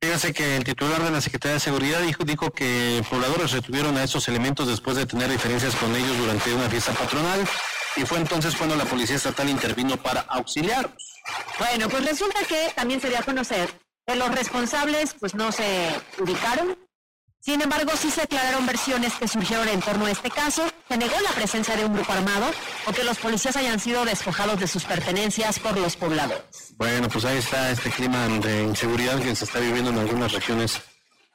[0.02, 4.04] Fíjense que el titular de la Secretaría de Seguridad dijo, dijo que pobladores retuvieron a
[4.04, 7.48] estos elementos después de tener diferencias con ellos durante una fiesta patronal
[7.98, 11.16] y fue entonces cuando la Policía Estatal intervino para auxiliarlos.
[11.58, 13.70] Bueno, pues resulta que también se dio a conocer
[14.06, 16.78] que los responsables pues no se ubicaron.
[17.46, 20.64] Sin embargo, sí se aclararon versiones que surgieron en torno a este caso.
[20.90, 22.48] Se negó la presencia de un grupo armado
[22.88, 26.74] o que los policías hayan sido despojados de sus pertenencias por los pobladores.
[26.76, 30.82] Bueno, pues ahí está este clima de inseguridad que se está viviendo en algunas regiones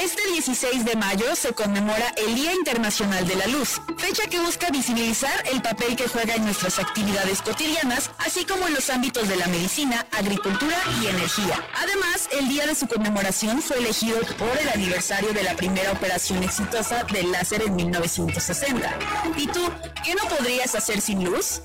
[0.00, 4.68] Este 16 de mayo se conmemora el Día Internacional de la Luz, fecha que busca
[4.70, 9.36] visibilizar el papel que juega en nuestras actividades cotidianas, así como en los ámbitos de
[9.36, 11.62] la medicina, agricultura y energía.
[11.74, 16.42] Además, el día de su conmemoración fue elegido por el aniversario de la primera operación
[16.42, 18.98] exitosa del láser en 1960.
[19.36, 19.70] ¿Y tú,
[20.04, 21.62] qué no podrías hacer sin luz?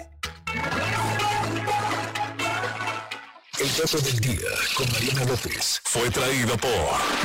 [3.60, 5.82] El dato del día con Mariana López.
[5.84, 6.69] fue traído por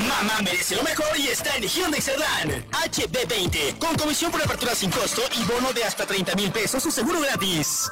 [0.09, 2.69] Mamá merece lo mejor y está en Hyundai Sedan.
[2.73, 6.91] HB20, con comisión por apertura sin costo y bono de hasta 30 mil pesos y
[6.91, 7.89] seguro gratis.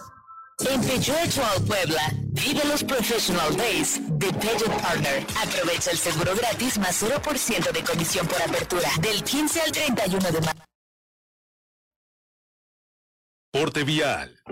[0.59, 5.25] En Peugeot Puebla, vive los Professional Days de Peugeot Partner.
[5.37, 10.41] Aprovecha el seguro gratis más 0% de comisión por apertura del 15 al 31 de
[10.41, 10.63] mayo.
[13.53, 14.43] Porte Vial.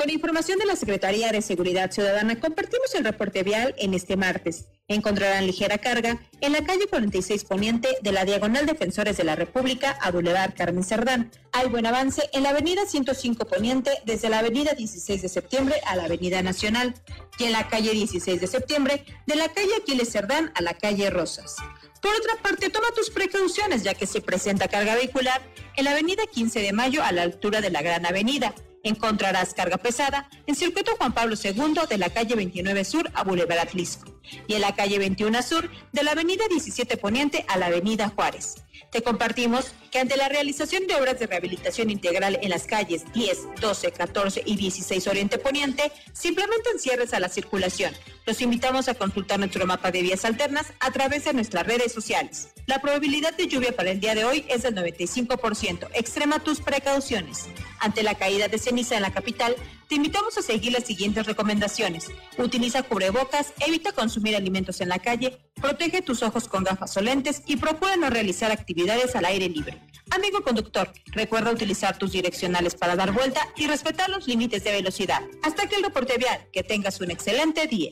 [0.00, 4.64] Con información de la Secretaría de Seguridad Ciudadana, compartimos el reporte vial en este martes.
[4.88, 9.98] Encontrarán ligera carga en la calle 46 Poniente de la Diagonal Defensores de la República
[10.00, 11.30] a Boulevard Carmen Cerdán.
[11.52, 15.96] Hay buen avance en la avenida 105 Poniente desde la avenida 16 de septiembre a
[15.96, 16.94] la avenida Nacional
[17.38, 21.10] y en la calle 16 de septiembre de la calle Aquiles Cerdán a la calle
[21.10, 21.56] Rosas.
[22.00, 25.42] Por otra parte, toma tus precauciones ya que se presenta carga vehicular
[25.76, 28.54] en la avenida 15 de Mayo a la altura de la Gran Avenida.
[28.82, 33.58] Encontrarás carga pesada en circuito Juan Pablo II de la calle 29 Sur a Boulevard
[33.58, 34.09] Atlisco
[34.46, 38.56] y en la calle 21 Sur de la avenida 17 Poniente a la avenida Juárez.
[38.90, 43.60] Te compartimos que ante la realización de obras de rehabilitación integral en las calles 10,
[43.60, 47.94] 12, 14 y 16 Oriente Poniente, simplemente encierres a la circulación.
[48.26, 52.48] Los invitamos a consultar nuestro mapa de vías alternas a través de nuestras redes sociales.
[52.66, 55.88] La probabilidad de lluvia para el día de hoy es del 95%.
[55.94, 57.46] Extrema tus precauciones.
[57.78, 59.54] Ante la caída de ceniza en la capital,
[59.90, 62.06] te invitamos a seguir las siguientes recomendaciones.
[62.38, 67.42] Utiliza cubrebocas, evita consumir alimentos en la calle, protege tus ojos con gafas o lentes
[67.44, 69.82] y procura no realizar actividades al aire libre.
[70.10, 75.22] Amigo conductor, recuerda utilizar tus direccionales para dar vuelta y respetar los límites de velocidad.
[75.42, 76.48] Hasta aquí el reporte vial.
[76.52, 77.90] Que tengas un excelente día.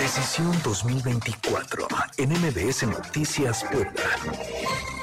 [0.00, 1.88] Decisión 2024
[2.18, 4.95] en MBS Noticias Puebla.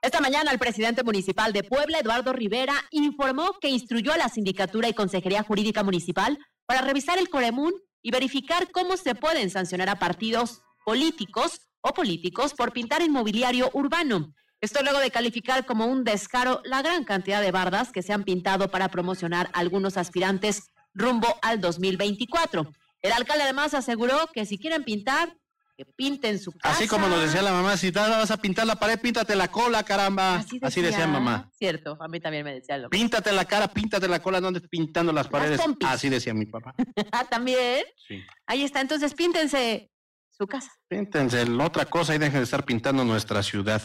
[0.00, 4.88] Esta mañana el presidente municipal de Puebla, Eduardo Rivera, informó que instruyó a la Sindicatura
[4.88, 9.98] y Consejería Jurídica Municipal para revisar el Coremún y verificar cómo se pueden sancionar a
[9.98, 14.32] partidos políticos o políticos por pintar inmobiliario urbano.
[14.60, 18.22] Esto luego de calificar como un descaro la gran cantidad de bardas que se han
[18.22, 22.70] pintado para promocionar a algunos aspirantes rumbo al 2024.
[23.02, 25.36] El alcalde además aseguró que si quieren pintar,
[25.78, 26.74] que pinten su casa.
[26.74, 29.84] Así como nos decía la mamá, si vas a pintar la pared, píntate la cola,
[29.84, 30.44] caramba.
[30.60, 31.48] Así decía, mamá.
[31.56, 34.64] Cierto, a mí también me decía lo Píntate la cara, píntate la cola, no andes
[34.68, 35.60] pintando las paredes.
[35.86, 36.74] Así decía mi papá.
[37.12, 37.84] ah, también.
[38.08, 38.20] Sí.
[38.48, 39.92] Ahí está, entonces píntense
[40.30, 40.72] su casa.
[40.88, 43.80] Píntense otra cosa y dejen de estar pintando nuestra ciudad.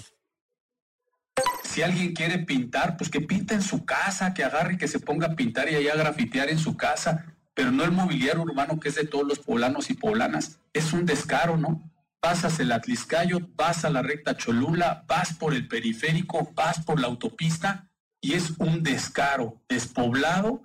[1.63, 4.99] Si alguien quiere pintar, pues que pinte en su casa, que agarre y que se
[4.99, 8.79] ponga a pintar y allá a grafitear en su casa pero no el mobiliario urbano
[8.79, 10.59] que es de todos los poblanos y poblanas.
[10.73, 11.89] Es un descaro, ¿no?
[12.19, 17.07] Pasas el Atliscayo, vas a la recta Cholula, vas por el periférico, vas por la
[17.07, 17.89] autopista
[18.21, 20.63] y es un descaro, despoblado.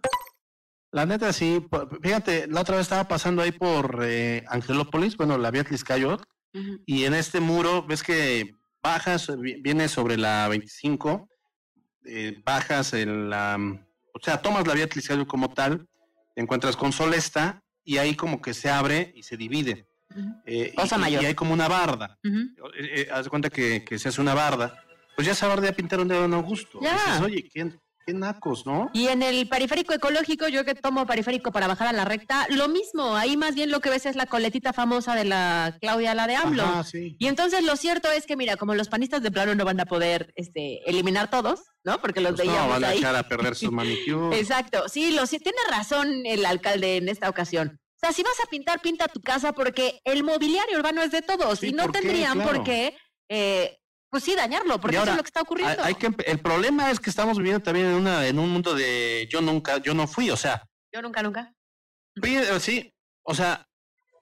[0.92, 1.66] La neta sí,
[2.02, 6.18] fíjate, la otra vez estaba pasando ahí por eh, Angelópolis, bueno, la vía Atliscayo,
[6.86, 11.28] y en este muro ves que bajas, vienes sobre la 25,
[12.06, 13.58] eh, bajas en la,
[14.14, 15.86] o sea, tomas la vía Atliscayo como tal,
[16.38, 19.88] te encuentras con Solesta y ahí como que se abre y se divide.
[20.46, 21.24] Eh, y, mayor.
[21.24, 22.16] y, hay como una barda.
[22.22, 22.30] Eh,
[22.78, 24.80] eh, haz de cuenta que, se hace una barda.
[25.16, 26.78] Pues ya esa barda ya pintaron de Don Augusto.
[26.80, 27.20] Ya.
[27.24, 28.90] Oye, ¿quién, qué nacos, ¿no?
[28.94, 32.68] Y en el periférico ecológico, yo que tomo periférico para bajar a la recta, lo
[32.68, 33.14] mismo.
[33.16, 36.36] Ahí más bien lo que ves es la coletita famosa de la Claudia, la de
[36.36, 36.64] AMLO.
[36.94, 39.84] Y entonces lo cierto es que, mira, como los panistas de plano no van a
[39.84, 42.00] poder este, eliminar todos, ¿no?
[42.00, 44.38] Porque los pues veíamos no, van a echar a perder sus manicures.
[44.38, 44.88] Exacto.
[44.88, 47.78] Sí, lo, sí, tiene razón el alcalde en esta ocasión.
[47.96, 51.20] O sea, si vas a pintar, pinta tu casa porque el mobiliario urbano es de
[51.20, 52.96] todos y no tendrían por qué
[53.28, 53.77] eh,
[54.10, 55.82] pues sí, dañarlo, porque eso es lo que está ocurriendo.
[55.82, 59.28] Hay, que, el problema es que estamos viviendo también en una en un mundo de
[59.30, 60.66] yo nunca, yo no fui, o sea.
[60.92, 61.54] Yo nunca, nunca.
[62.22, 63.68] Eh, sí, o sea,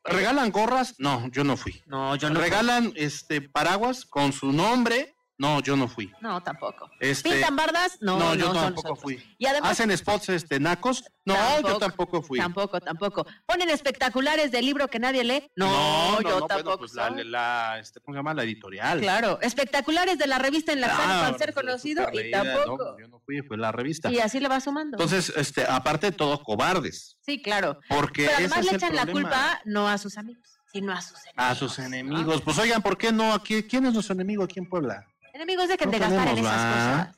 [0.04, 1.82] regalan gorras, no, yo no fui.
[1.86, 2.40] No, yo no.
[2.40, 6.10] Regalan este paraguas con su nombre, no, yo no fui.
[6.20, 6.90] No, tampoco.
[7.00, 7.98] Este, ¿Pintan bardas?
[8.00, 9.22] No, no, no yo tampoco fui.
[9.38, 11.04] Y además, ¿Hacen spots este, nacos?
[11.26, 12.38] No, Tampoco, yo tampoco fui.
[12.38, 13.26] Tampoco, tampoco.
[13.46, 15.50] ¿Ponen espectaculares del libro que nadie lee?
[15.56, 16.62] No, yo no, tampoco.
[16.62, 18.32] Bueno, pues la, la, este, ¿cómo se llama?
[18.32, 19.00] La editorial.
[19.00, 22.42] Claro, espectaculaulares de la revista en la Claro, sala para ser pues, conocido y leída,
[22.44, 22.92] tampoco.
[22.92, 24.10] no, yo no fui, fue la revista.
[24.10, 24.96] Y así le va sumando.
[24.96, 27.18] Entonces, este, aparte de todo, cobardes.
[27.20, 27.80] sí, claro.
[27.88, 31.44] Porque Pero además le echan la culpa no a sus amigos, sino a sus enemigos.
[31.44, 32.40] A sus enemigos.
[32.42, 33.42] Pues oigan, ¿por qué no?
[33.42, 35.04] ¿Quién es nuestro enemigo aquí en Puebla?
[35.36, 37.16] Enemigos dejen No de gastar en esas cosas.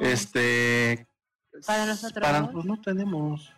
[0.00, 1.06] Este.
[1.66, 2.22] Para nosotros.
[2.24, 3.52] Para, pues no tenemos.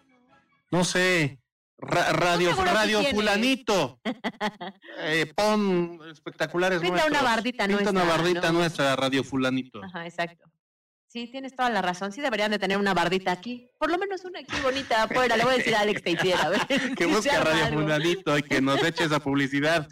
[0.71, 1.39] No sé.
[1.79, 4.01] ra- radio radio fulanito.
[5.07, 7.21] Eh, pon espectaculares Pinta nuestros.
[7.21, 8.59] una bardita Pinta una nuestra, bardita ¿no?
[8.61, 9.83] nuestra, radio fulanito.
[9.85, 10.49] Ajá, exacto.
[11.09, 12.11] Sí, tienes toda la razón.
[12.13, 13.69] Sí deberían de tener una bardita aquí.
[13.79, 15.37] Por lo menos una aquí bonita afuera.
[15.37, 16.01] Le voy a decir a Alex
[16.43, 16.67] a ver
[16.97, 17.81] que busque arma radio algo.
[17.83, 19.87] fulanito y que nos eche esa publicidad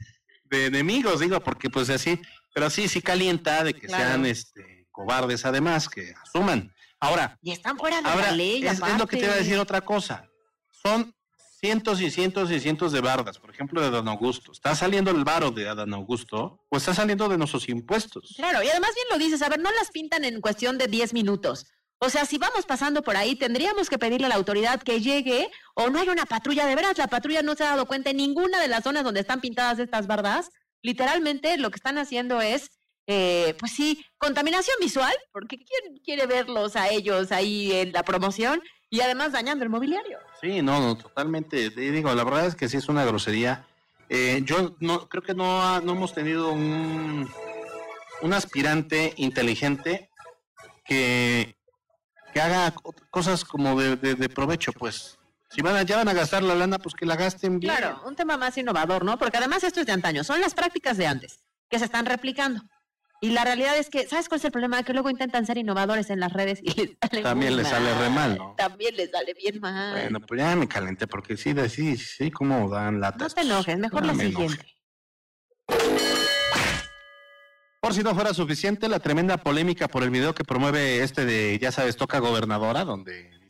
[0.45, 2.21] de enemigos, digo, porque pues así,
[2.55, 4.05] pero sí, sí calienta de que Claro.
[4.05, 6.73] sean este cobardes además, que asuman.
[7.01, 8.65] Ahora, Y están fuera de Ahora, la ley.
[8.67, 10.29] es, es lo que te iba a decir otra cosa.
[10.83, 11.15] Son
[11.61, 14.53] cientos y cientos y cientos de bardas, por ejemplo, de Don Augusto.
[14.53, 18.35] ¿Está saliendo el varo de Don Augusto o está saliendo de nuestros impuestos?
[18.37, 21.13] Claro, y además bien lo dices, a ver, no las pintan en cuestión de 10
[21.15, 21.67] minutos.
[21.99, 25.49] O sea, si vamos pasando por ahí, tendríamos que pedirle a la autoridad que llegue
[25.75, 26.67] o no hay una patrulla.
[26.67, 29.21] De veras, la patrulla no se ha dado cuenta en ninguna de las zonas donde
[29.21, 30.51] están pintadas estas bardas.
[30.83, 32.71] Literalmente lo que están haciendo es,
[33.07, 38.61] eh, pues sí, contaminación visual, porque ¿quién quiere verlos a ellos ahí en la promoción?
[38.91, 40.19] Y además dañando el mobiliario.
[40.41, 41.71] Sí, no, no, totalmente.
[41.71, 43.67] Digo, la verdad es que sí es una grosería.
[44.09, 47.27] Eh, yo no creo que no, no hemos tenido un,
[48.21, 50.11] un aspirante inteligente
[50.85, 51.57] que
[52.33, 52.75] que haga
[53.11, 55.19] cosas como de, de, provecho, pues.
[55.55, 57.75] Si van a, ya van a gastar la lana, pues que la gasten bien.
[57.75, 59.19] Claro, un tema más innovador, ¿no?
[59.19, 62.63] Porque además esto es de antaño, son las prácticas de antes, que se están replicando.
[63.21, 64.83] Y la realidad es que, ¿sabes cuál es el problema?
[64.83, 68.11] Que luego intentan ser innovadores en las redes y les sale También les sale re
[68.11, 68.55] mal, ¿no?
[68.57, 69.93] También les sale bien mal.
[69.93, 73.21] Bueno, pues ya me calenté, porque sí, sí, sí, cómo dan latas.
[73.21, 74.67] No te enojes, mejor la siguiente.
[77.81, 81.59] Por si no fuera suficiente, la tremenda polémica por el video que promueve este de,
[81.61, 83.42] ya sabes, toca gobernadora, donde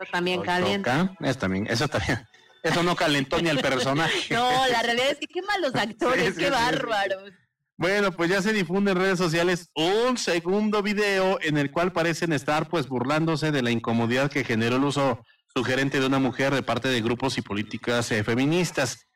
[0.00, 1.14] Eso también calienta.
[1.20, 2.26] Es también, eso también.
[2.62, 4.14] Eso no calentó ni al personaje.
[4.34, 7.30] No, la realidad es que qué malos actores, qué bárbaros.
[7.76, 12.32] Bueno, pues ya se difunde en redes sociales un segundo video en el cual parecen
[12.32, 15.24] estar pues burlándose de la incomodidad que generó el uso
[15.54, 19.06] sugerente de una mujer de parte de grupos y políticas eh, feministas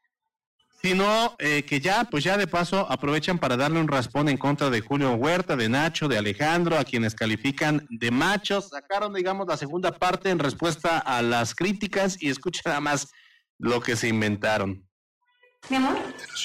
[0.82, 4.70] sino eh, que ya, pues ya de paso aprovechan para darle un raspón en contra
[4.70, 8.68] de Julio Huerta, de Nacho, de Alejandro, a quienes califican de machos.
[8.68, 13.08] Sacaron, digamos, la segunda parte en respuesta a las críticas y escucha nada más
[13.58, 14.86] lo que se inventaron.
[15.68, 15.98] Mi amor,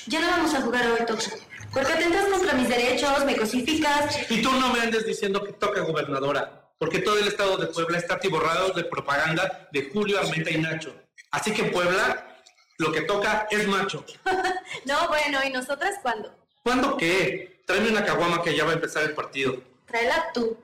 [0.08, 1.32] ya no vamos a jugar hoy, Toxa.
[1.72, 4.32] Porque atentas contra mis derechos, me cosificas.
[4.32, 7.98] Y tú no me andes diciendo que toca gobernadora, porque todo el estado de Puebla
[8.00, 10.96] está atiborrado de propaganda de Julio Armenta y Nacho.
[11.32, 12.33] Así que Puebla
[12.78, 14.06] lo que toca es macho.
[14.86, 16.34] no, bueno, ¿y nosotras cuándo?
[16.64, 17.62] ¿Cuándo qué?
[17.66, 19.62] Tráeme una caguama que ya va a empezar el partido.
[19.86, 20.58] Tráela tú.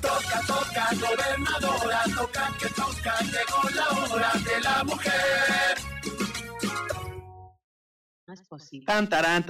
[0.00, 5.78] Toca, toca, gobernadora, toca, que toca, llegó la hora de la mujer.
[8.26, 8.86] No es posible.
[8.86, 9.44] Tan, tarán,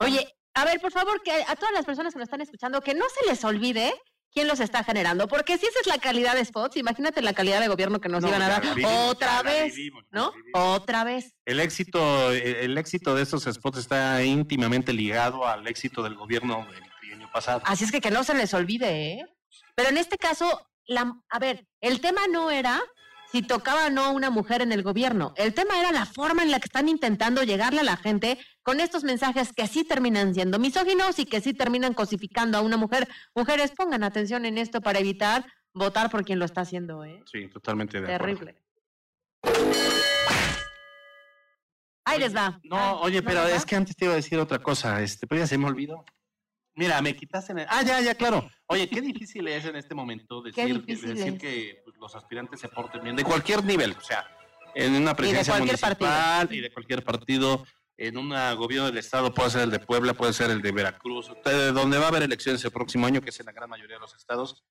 [0.00, 2.94] Oye, a ver, por favor, que a todas las personas que nos están escuchando, que
[2.94, 3.94] no se les olvide
[4.32, 5.28] quién los está generando.
[5.28, 8.24] Porque si esa es la calidad de spots, imagínate la calidad de gobierno que nos
[8.24, 9.74] iban a dar otra vez,
[10.10, 10.32] ¿no?
[10.54, 11.34] Otra vez.
[11.44, 16.66] El éxito, el éxito de estos spots está íntimamente ligado al éxito del gobierno
[17.02, 17.62] del año pasado.
[17.64, 19.26] Así es que que no se les olvide, ¿eh?
[19.74, 22.82] Pero en este caso, la, a ver, el tema no era
[23.32, 25.32] si tocaba o no una mujer en el gobierno.
[25.36, 28.78] El tema era la forma en la que están intentando llegarle a la gente con
[28.78, 33.08] estos mensajes que sí terminan siendo misóginos y que sí terminan cosificando a una mujer.
[33.34, 37.22] Mujeres, pongan atención en esto para evitar votar por quien lo está haciendo, ¿eh?
[37.24, 38.54] Sí, totalmente de Terrible.
[42.04, 42.60] Ahí les va.
[42.64, 45.40] No, ah, oye, pero es que antes te iba a decir otra cosa, este, pero
[45.40, 46.04] ya se me olvidó.
[46.74, 47.52] Mira, me quitaste.
[47.52, 47.66] En el...
[47.70, 48.50] Ah, ya, ya, claro.
[48.66, 53.16] Oye, qué difícil es en este momento decir, decir que los aspirantes se porten bien,
[53.16, 54.26] de cualquier nivel, o sea,
[54.74, 57.64] en una presidencia municipal y de cualquier partido,
[57.96, 61.30] en un gobierno del Estado, puede ser el de Puebla, puede ser el de Veracruz,
[61.44, 64.00] donde va a haber elecciones el próximo año, que es en la gran mayoría de
[64.00, 64.64] los estados.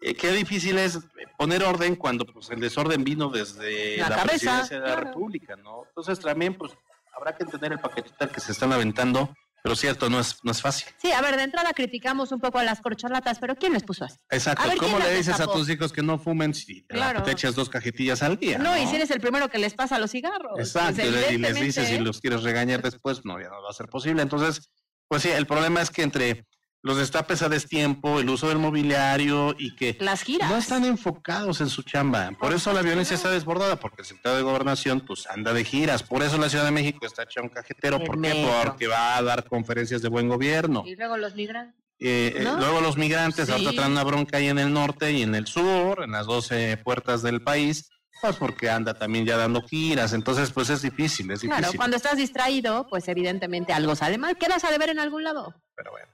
[0.00, 1.00] Eh, qué difícil es
[1.36, 5.82] poner orden cuando pues, el desorden vino desde la, presidencia de la República, ¿no?
[5.88, 6.72] Entonces también, pues,
[7.16, 10.62] habrá que entender el paquetito que se están aventando pero cierto, no es, no es
[10.62, 10.88] fácil.
[11.00, 14.04] Sí, a ver, de entrada criticamos un poco a las corcholatas, pero ¿quién les puso
[14.04, 14.16] así?
[14.30, 18.22] Exacto, ¿cómo le dices a tus hijos que no fumen si te echas dos cajetillas
[18.22, 18.58] al día?
[18.58, 20.52] No, y si eres el primero que les pasa los cigarros.
[20.54, 23.74] Pues, Exacto, y les dices si los quieres regañar después, no, ya no va a
[23.74, 24.22] ser posible.
[24.22, 24.70] Entonces,
[25.08, 26.46] pues sí, el problema es que entre
[26.82, 30.48] los destapes a destiempo, el uso del mobiliario y que Las giras.
[30.50, 32.30] no están enfocados en su chamba.
[32.38, 36.02] Por eso la violencia está desbordada, porque el secretario de gobernación pues anda de giras.
[36.02, 38.02] Por eso la Ciudad de México está hecha un cajetero.
[38.04, 38.48] ¿Por qué?
[38.64, 40.84] Porque va a dar conferencias de buen gobierno.
[40.86, 41.74] Y luego los migrantes.
[42.00, 45.34] Eh, eh, luego los migrantes, ahora traen una bronca ahí en el norte y en
[45.34, 47.90] el sur, en las 12 puertas del país,
[48.22, 51.50] pues porque anda también ya dando giras, entonces pues es difícil, es difícil.
[51.50, 55.54] Claro, cuando estás distraído, pues evidentemente algo sale mal, quedas a deber en algún lado.
[55.74, 56.06] Pero bueno.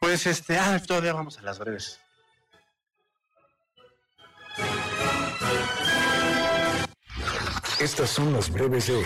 [0.00, 2.00] Pues este, ah, todavía vamos a las breves.
[7.78, 9.04] Estas son las breves de hoy.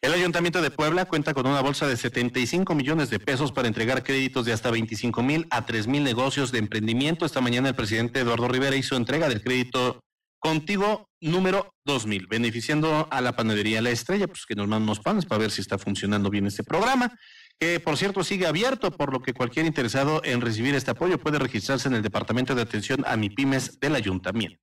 [0.00, 4.02] El Ayuntamiento de Puebla cuenta con una bolsa de 75 millones de pesos para entregar
[4.02, 7.26] créditos de hasta 25 mil a 3 mil negocios de emprendimiento.
[7.26, 10.00] Esta mañana el presidente Eduardo Rivera hizo entrega del crédito
[10.38, 15.26] Contigo número 2000, beneficiando a la panadería La Estrella, pues que nos mandan unos panes
[15.26, 17.18] para ver si está funcionando bien este programa,
[17.58, 21.40] que por cierto sigue abierto, por lo que cualquier interesado en recibir este apoyo puede
[21.40, 24.62] registrarse en el Departamento de Atención a MIPIMES del Ayuntamiento.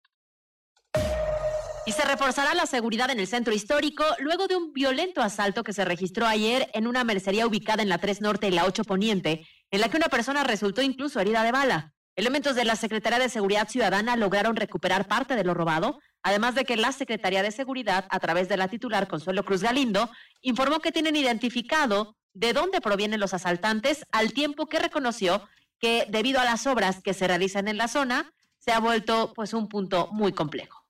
[1.88, 5.74] Y se reforzará la seguridad en el centro histórico luego de un violento asalto que
[5.74, 9.46] se registró ayer en una mercería ubicada en la 3 Norte y la 8 Poniente,
[9.70, 11.95] en la que una persona resultó incluso herida de bala.
[12.18, 16.64] Elementos de la Secretaría de Seguridad Ciudadana lograron recuperar parte de lo robado, además de
[16.64, 20.10] que la Secretaría de Seguridad, a través de la titular Consuelo Cruz Galindo,
[20.42, 25.46] informó que tienen identificado de dónde provienen los asaltantes, al tiempo que reconoció
[25.78, 29.54] que debido a las obras que se realizan en la zona, se ha vuelto pues
[29.54, 30.86] un punto muy complejo.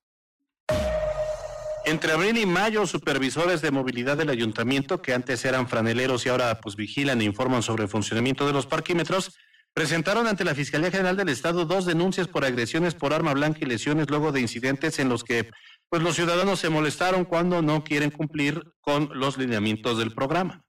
[1.85, 6.59] Entre abril y mayo, supervisores de movilidad del ayuntamiento, que antes eran franeleros y ahora
[6.61, 9.35] pues vigilan e informan sobre el funcionamiento de los parquímetros,
[9.75, 13.65] presentaron ante la Fiscalía General del Estado dos denuncias por agresiones por arma blanca y
[13.65, 15.51] lesiones luego de incidentes en los que
[15.89, 20.63] pues los ciudadanos se molestaron cuando no quieren cumplir con los lineamientos del programa.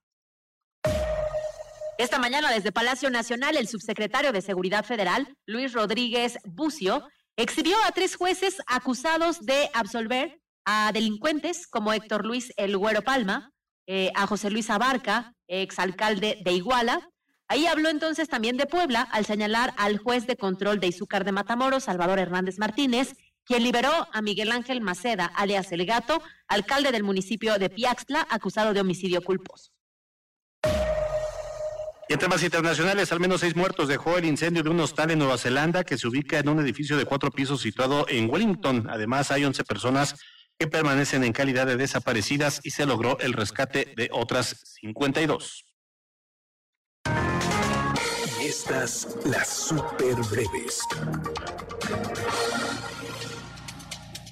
[1.97, 7.91] Esta mañana desde Palacio Nacional, el subsecretario de Seguridad Federal, Luis Rodríguez Bucio, exhibió a
[7.91, 13.51] tres jueces acusados de absolver a delincuentes como Héctor Luis El Güero Palma,
[13.87, 17.09] eh, a José Luis Abarca, exalcalde de Iguala.
[17.49, 21.31] Ahí habló entonces también de Puebla al señalar al juez de control de Izúcar de
[21.31, 27.03] Matamoros, Salvador Hernández Martínez, quien liberó a Miguel Ángel Maceda, alias El Gato, alcalde del
[27.03, 29.71] municipio de Piaxtla, acusado de homicidio culposo.
[32.09, 35.19] Y en temas internacionales, al menos seis muertos dejó el incendio de un hostal en
[35.19, 38.87] Nueva Zelanda que se ubica en un edificio de cuatro pisos situado en Wellington.
[38.89, 40.15] Además, hay 11 personas
[40.57, 45.66] que permanecen en calidad de desaparecidas y se logró el rescate de otras 52.
[48.41, 50.81] Y estas las super breves.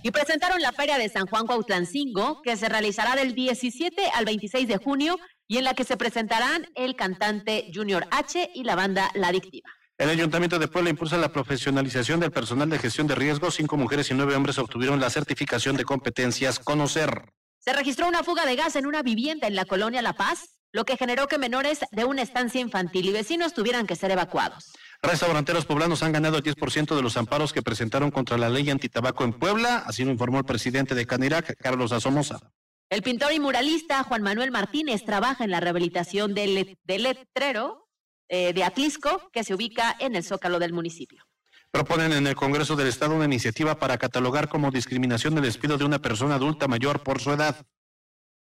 [0.03, 4.67] Y presentaron la Feria de San Juan Cuautlancingo, que se realizará del 17 al 26
[4.67, 5.17] de junio
[5.47, 9.69] y en la que se presentarán el cantante Junior H y la banda La Adictiva.
[9.97, 13.55] El Ayuntamiento de Puebla impulsa la profesionalización del personal de gestión de riesgos.
[13.55, 17.31] Cinco mujeres y nueve hombres obtuvieron la certificación de competencias Conocer.
[17.59, 20.83] Se registró una fuga de gas en una vivienda en la colonia La Paz, lo
[20.83, 24.73] que generó que menores de una estancia infantil y vecinos tuvieran que ser evacuados.
[25.01, 29.23] Restauranteros poblanos han ganado el 10% de los amparos que presentaron contra la ley antitabaco
[29.23, 32.51] en Puebla, así lo informó el presidente de Canirac, Carlos Asomosa.
[32.89, 37.87] El pintor y muralista Juan Manuel Martínez trabaja en la rehabilitación del, letrero
[38.27, 41.23] eh, de Atlisco, que se ubica en el zócalo del municipio.
[41.71, 45.85] Proponen en el Congreso del Estado una iniciativa para catalogar como discriminación el despido de
[45.85, 47.65] una persona adulta mayor por su edad.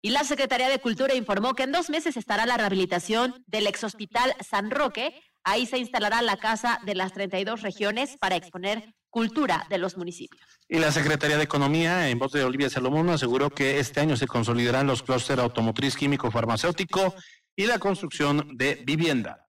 [0.05, 3.85] Y la Secretaría de Cultura informó que en dos meses estará la rehabilitación del ex
[3.85, 5.15] hospital San Roque.
[5.45, 10.45] Ahí se instalará la Casa de las 32 regiones para exponer cultura de los municipios.
[10.69, 14.27] Y la Secretaría de Economía, en voz de Olivia Salomón, aseguró que este año se
[14.27, 17.15] consolidarán los clústeres automotriz, químico, farmacéutico
[17.57, 19.49] y la construcción de vivienda.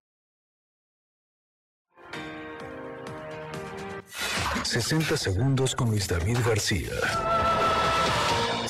[4.64, 6.92] 60 segundos con Luis David García.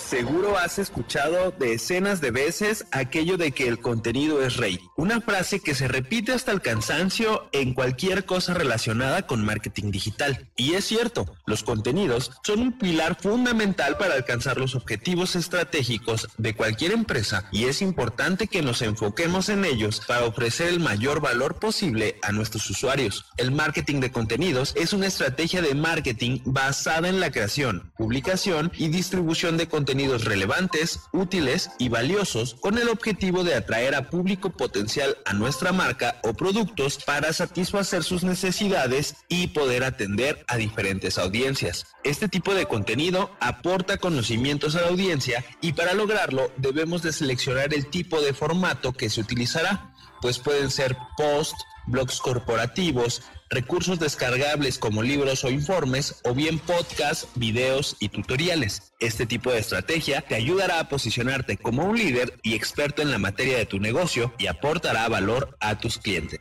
[0.08, 4.80] Seguro has escuchado decenas de veces aquello de que el contenido es rey.
[4.96, 10.48] Una frase que se repite hasta el cansancio en cualquier cosa relacionada con marketing digital.
[10.56, 16.56] Y es cierto, los contenidos son un pilar fundamental para alcanzar los objetivos estratégicos de
[16.56, 21.56] cualquier empresa y es importante que nos enfoquemos en ellos para ofrecer el mayor valor
[21.56, 23.26] posible a nuestros usuarios.
[23.38, 28.90] El marketing de contenidos es una estrategia de marketing basada en la creación, publicación y
[28.90, 35.18] distribución de contenidos relevantes, útiles y valiosos con el objetivo de atraer a público potencial
[35.26, 41.88] a nuestra marca o productos para satisfacer sus necesidades y poder atender a diferentes audiencias.
[42.04, 47.74] Este tipo de contenido aporta conocimientos a la audiencia y para lograrlo debemos de seleccionar
[47.74, 51.56] el tipo de formato que se utilizará, pues pueden ser post,
[51.88, 58.94] blogs corporativos, recursos descargables como libros o informes, o bien podcasts, videos y tutoriales.
[59.00, 63.18] Este tipo de estrategia te ayudará a posicionarte como un líder y experto en la
[63.18, 66.40] materia de tu negocio y aportará valor a tus clientes.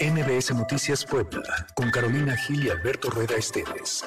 [0.00, 4.04] NBS Noticias Puebla, con Carolina Gil y Alberto Rueda Esteves.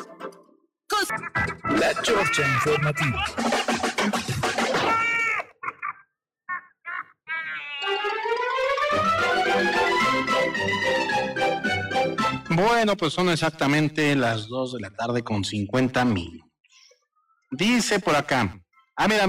[1.78, 3.26] La Chorcha Informativa.
[12.56, 16.42] Bueno, pues son exactamente las 2 de la tarde con 50 mil.
[17.52, 18.62] Dice por acá.
[18.96, 19.28] Ah, mira,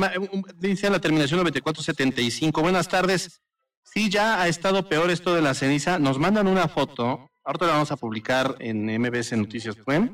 [0.55, 2.62] dice la terminación 9475.
[2.62, 3.41] Buenas tardes.
[3.83, 5.99] Sí, ya ha estado peor esto de la ceniza.
[5.99, 7.29] Nos mandan una foto.
[7.45, 10.12] Ahorita la vamos a publicar en MBS Noticias Web.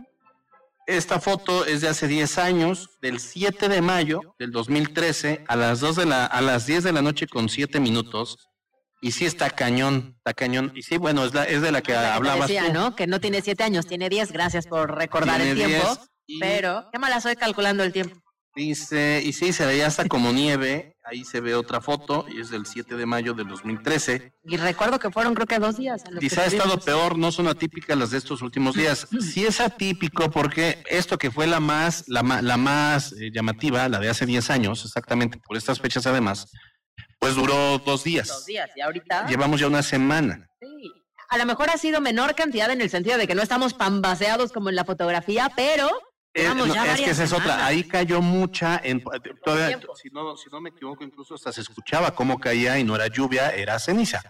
[0.86, 5.80] Esta foto es de hace 10 años, del 7 de mayo del 2013, a las
[5.80, 8.48] 2 de la, a las 10 de la noche con 7 minutos.
[9.04, 10.70] Y sí está cañón, está cañón.
[10.76, 12.72] Y sí, bueno, es, la, es de la que hablabas decía, tú.
[12.72, 12.94] ¿no?
[12.94, 14.30] Que no tiene siete años, tiene diez.
[14.30, 15.86] Gracias por recordar Tiene el tiempo.
[15.88, 15.98] 10
[16.28, 18.16] y- Pero, qué mala soy calculando el tiempo.
[18.54, 20.94] Dice, y sí, se veía hasta como nieve.
[21.04, 24.34] Ahí se ve otra foto y es del 7 de mayo del 2013.
[24.44, 26.04] Y recuerdo que fueron creo que dos días.
[26.20, 29.08] Dice, ha estado peor, no son atípicas las de estos últimos días.
[29.20, 33.98] Sí es atípico porque esto que fue la más, la, la más eh, llamativa, la
[33.98, 36.46] de hace 10 años, exactamente por estas fechas además,
[37.18, 38.28] pues duró dos días.
[38.28, 38.70] Dos días.
[38.76, 39.26] Y ahorita.
[39.28, 40.48] Llevamos ya una semana.
[40.60, 40.92] Sí.
[41.28, 44.52] A lo mejor ha sido menor cantidad en el sentido de que no estamos pambaseados
[44.52, 45.88] como en la fotografía, pero
[46.34, 47.64] Eh, llevamos no, ya es que esa es otra.
[47.64, 48.80] Ahí cayó mucha.
[48.84, 49.02] En,
[49.44, 52.94] todavía, si, no, si no me equivoco, incluso hasta se escuchaba cómo caía y no
[52.96, 54.22] era lluvia, era ceniza.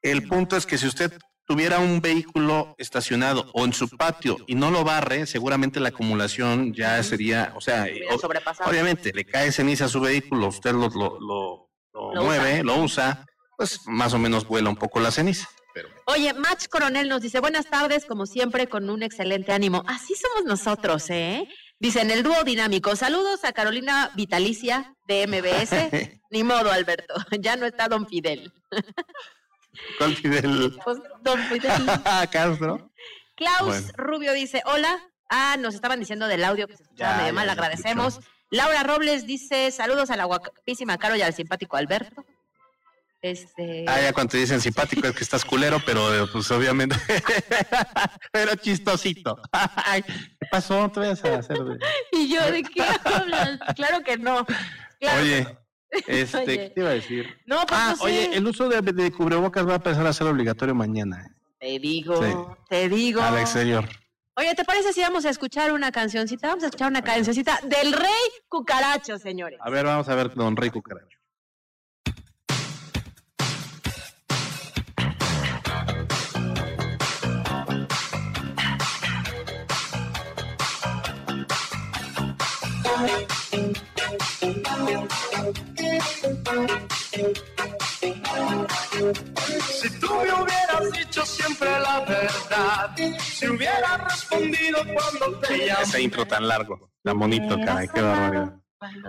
[0.00, 1.12] El punto es que si usted
[1.44, 6.72] tuviera un vehículo estacionado o en su patio y no lo barre, seguramente la acumulación
[6.74, 11.18] ya sería, o sea, o- obviamente le cae ceniza a su vehículo, usted lo, lo,
[11.18, 12.62] lo- lo Lo mueve, usa.
[12.64, 13.26] lo usa,
[13.56, 15.48] pues más o menos vuela un poco la ceniza.
[15.74, 19.84] Pero Oye, Match Coronel nos dice, buenas tardes, como siempre, con un excelente ánimo.
[19.86, 21.46] Así somos nosotros, ¿eh?
[21.80, 26.20] Dice, en el dúo dinámico, saludos a Carolina Vitalicia de MBS.
[26.30, 28.52] Ni modo, Alberto, ya no está Don Fidel.
[29.98, 30.76] ¿Cuál Fidel?
[30.84, 31.86] Pues, Don Fidel.
[32.32, 32.90] Castro.
[33.36, 33.88] Klaus Bueno.
[33.96, 34.98] Rubio dice, hola.
[35.30, 38.20] Ah, nos estaban diciendo del audio que se escuchaba Ya, medio ya, mal, ya agradecemos.
[38.50, 42.24] Laura Robles dice, saludos a la guapísima Caro y al simpático Alberto.
[43.20, 43.84] Este...
[43.88, 46.94] Ah, ya cuando te dicen simpático es que estás culero, pero pues obviamente.
[48.32, 49.36] pero chistosito.
[49.52, 50.88] Ay, ¿Qué pasó?
[50.90, 51.58] Te vas a hacer
[52.12, 53.58] Y yo, ¿de qué hablas?
[53.74, 54.46] claro que no.
[55.00, 55.44] Claro Oye,
[56.06, 56.18] que no.
[56.18, 56.46] este, Oye.
[56.58, 57.36] ¿qué te iba a decir?
[57.44, 58.04] No, pues ah, no sé.
[58.04, 61.26] oye, el uso de, de cubrebocas va a empezar a ser obligatorio mañana.
[61.60, 62.32] eh, Te digo, Sí.
[62.70, 63.20] te digo.
[63.20, 63.88] Al exterior.
[64.38, 66.46] Oye, ¿te parece si vamos a escuchar una cancioncita?
[66.46, 68.08] Vamos a escuchar una cancioncita del Rey
[68.48, 69.58] Cucaracho, señores.
[69.60, 71.18] A ver, vamos a ver, don Rey Cucaracho.
[89.80, 95.82] Si tú me hubieras dicho siempre la verdad, si hubieras respondido cuando te llamé.
[95.82, 98.54] Ese intro tan largo, tan bonito, caray, qué barbaridad.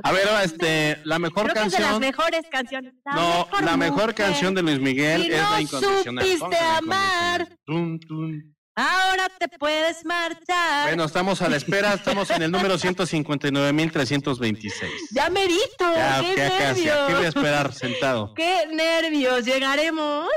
[0.03, 1.99] A ver, este, la mejor Creo que es de las canción.
[2.01, 2.93] mejores canciones.
[3.05, 4.15] No, la mejor mujer.
[4.15, 6.25] canción de Luis Miguel Si es no la incondicional.
[6.25, 7.59] supiste la amar, incondicional.
[7.65, 8.53] Tum, tum.
[8.80, 10.88] Ahora te puedes marchar.
[10.88, 14.71] Bueno, estamos a la espera, estamos en el número 159.326.
[15.11, 17.07] ya merito, Ya, qué ¿qué, casi, nervios.
[17.07, 18.34] ¿Qué voy a esperar sentado?
[18.36, 20.27] Qué nervios, ¿llegaremos?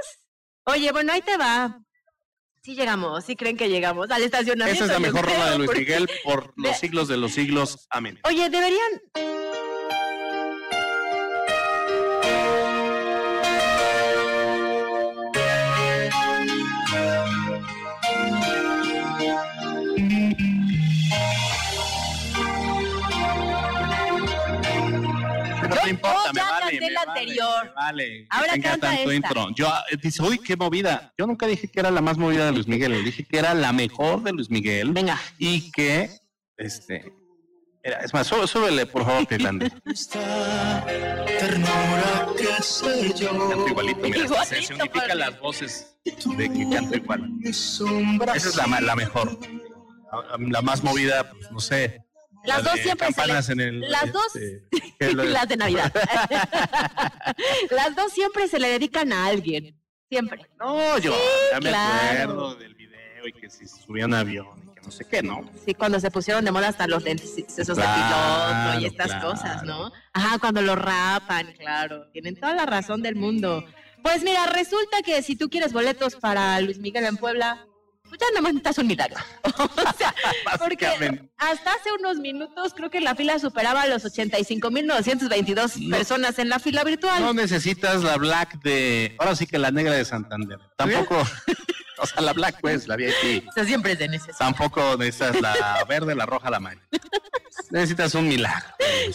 [0.65, 1.79] Oye, bueno, ahí te va.
[2.65, 4.85] Sí llegamos, sí creen que llegamos al estacionamiento.
[4.85, 7.87] Esa es la mejor rola de Luis Miguel por los siglos de los siglos.
[7.91, 8.21] Amén.
[8.25, 9.03] Oye, deberían...
[26.09, 26.61] Importa, me ya vale.
[26.71, 27.65] canté me la vale, anterior.
[27.65, 28.27] me vale.
[28.31, 29.15] Ahora tenga canta tanto esta.
[29.15, 29.49] intro.
[29.55, 31.13] Yo eh, dice, uy, qué movida.
[31.19, 33.55] Yo nunca dije que era la más movida de Luis Miguel, le dije que era
[33.55, 34.93] la mejor de Luis Miguel.
[34.93, 35.21] Venga.
[35.39, 36.11] Y que,
[36.57, 37.13] este,
[37.83, 39.71] era, es más, sú- súbele, por favor, Pirlande.
[41.27, 43.49] Ternura que sé yo.
[43.49, 45.15] Canto igualito, mira, se- Igualito, se unifican padre.
[45.17, 47.31] las voces de que canto igual.
[47.45, 47.85] Esa
[48.35, 49.39] es la, la mejor.
[50.13, 51.99] La- La más movida, pues, no sé.
[52.45, 55.25] Las la dos de siempre se le- campanas en el, Las dos, este, que lo-
[55.25, 55.93] las de Navidad.
[57.71, 59.79] las dos siempre se le dedican a alguien.
[60.09, 60.47] Siempre.
[60.59, 61.19] No, yo Sí,
[61.53, 62.23] ya me claro.
[62.33, 65.23] acuerdo del video y que si se subía un avión y que no sé qué,
[65.23, 65.49] ¿no?
[65.65, 69.07] Sí, cuando se pusieron de moda hasta los lentes esos de Claro, piloto y estas
[69.07, 69.31] claro.
[69.31, 69.91] cosas, ¿no?
[70.13, 72.11] Ajá, cuando lo rapan, claro.
[72.13, 73.65] Tienen toda la razón del mundo.
[74.03, 77.67] Pues mira, resulta que si tú quieres boletos para Luis Miguel en Puebla,
[78.13, 79.17] pues ya nomás necesitas un milagro.
[79.43, 80.15] o sea,
[80.59, 80.87] porque
[81.39, 86.85] hasta hace unos minutos creo que la fila superaba los 85.922 personas en la fila
[86.85, 87.23] virtual.
[87.23, 89.17] No necesitas la black de.
[89.19, 90.59] Ahora sí que la negra de Santander.
[90.77, 91.23] Tampoco.
[91.99, 93.49] o sea, la black, pues, la VIP.
[93.49, 94.37] O sea, siempre es de necesidad.
[94.39, 96.87] Tampoco necesitas la verde, la roja, la amarilla.
[97.71, 98.69] Necesitas un milagro.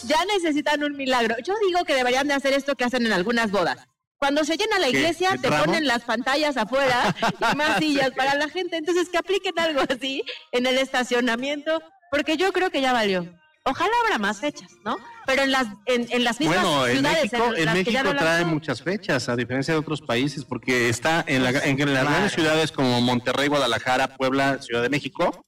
[0.06, 1.36] Ya necesitan un milagro.
[1.44, 3.88] Yo digo que deberían de hacer esto que hacen en algunas bodas.
[4.20, 5.66] Cuando se llena la iglesia, ¿El te ramo?
[5.66, 7.16] ponen las pantallas afuera
[7.52, 8.78] y más sillas para la gente.
[8.78, 13.28] Entonces, que apliquen algo así en el estacionamiento, porque yo creo que ya valió.
[13.64, 14.98] Ojalá habrá más fechas, ¿no?
[15.26, 18.14] Pero en las, en, en las mismas Bueno, en ciudades México, en que ya México
[18.14, 22.04] no trae muchas fechas, a diferencia de otros países, porque está en, la, en las
[22.06, 25.46] grandes ciudades como Monterrey, Guadalajara, Puebla, Ciudad de México,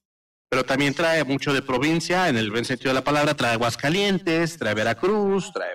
[0.50, 4.58] pero también trae mucho de provincia, en el buen sentido de la palabra, trae Aguascalientes,
[4.58, 5.70] trae Veracruz, trae...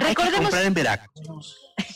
[0.00, 1.56] Hay que Recordemos- comprar en Veracruz.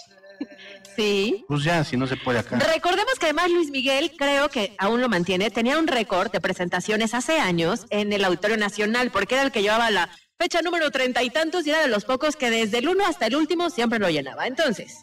[0.97, 1.45] Sí.
[1.49, 2.59] Pues ya, si no se puede acá.
[2.59, 7.15] Recordemos que además Luis Miguel, creo que aún lo mantiene, tenía un récord de presentaciones
[7.15, 11.23] hace años en el Auditorio Nacional, porque era el que llevaba la fecha número treinta
[11.23, 13.99] y tantos y era de los pocos que desde el uno hasta el último siempre
[13.99, 14.47] lo llenaba.
[14.47, 14.95] Entonces,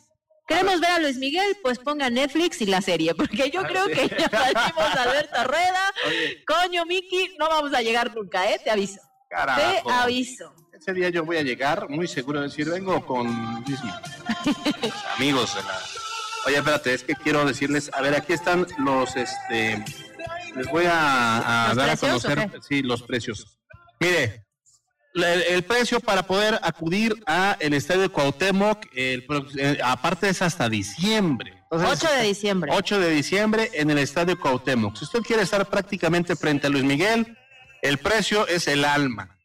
[0.47, 1.55] ¿queremos ver a Luis Miguel?
[1.61, 3.91] Pues ponga Netflix y la serie, porque yo Ah, creo sí.
[3.93, 5.93] que ya salimos a Alberto Rueda.
[6.47, 8.59] Coño, Miki, no vamos a llegar nunca, ¿eh?
[8.63, 8.99] Te aviso.
[9.29, 9.61] Carajo.
[9.87, 10.53] Te aviso.
[10.79, 13.27] Ese día yo voy a llegar muy seguro de decir, vengo con
[13.63, 13.79] Miguel.
[15.17, 15.79] Amigos de la...
[16.45, 19.83] Oye, espérate, es que quiero decirles, a ver, aquí están los, este,
[20.55, 23.57] les voy a, a ¿Los dar a conocer, sí, los precios.
[23.99, 24.45] Mire,
[25.15, 30.29] el, el precio para poder acudir a el Estadio de Cuauhtémoc, el pro- eh, aparte
[30.29, 31.53] es hasta diciembre.
[31.71, 32.71] Entonces, 8 de diciembre.
[32.73, 34.95] 8 de diciembre en el Estadio Cuauhtémoc.
[34.95, 37.35] Si usted quiere estar prácticamente frente a Luis Miguel,
[37.81, 39.36] el precio es el alma.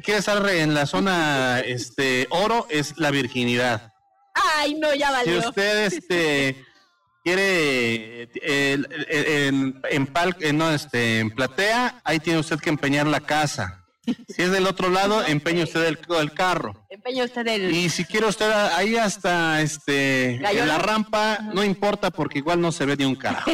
[0.00, 3.92] Si quiere estar en la zona este oro, es la virginidad.
[4.56, 5.48] Ay, no, ya Si valió.
[5.50, 6.64] usted este
[7.22, 13.06] quiere eh, en, en, pal- eh, no, este, en platea, ahí tiene usted que empeñar
[13.08, 13.84] la casa.
[14.04, 16.86] Si es del otro lado, empeñe usted el, el carro.
[16.88, 17.70] Empeña usted el...
[17.70, 22.72] Y si quiere usted ahí hasta este en la rampa, no importa porque igual no
[22.72, 23.50] se ve ni un carajo.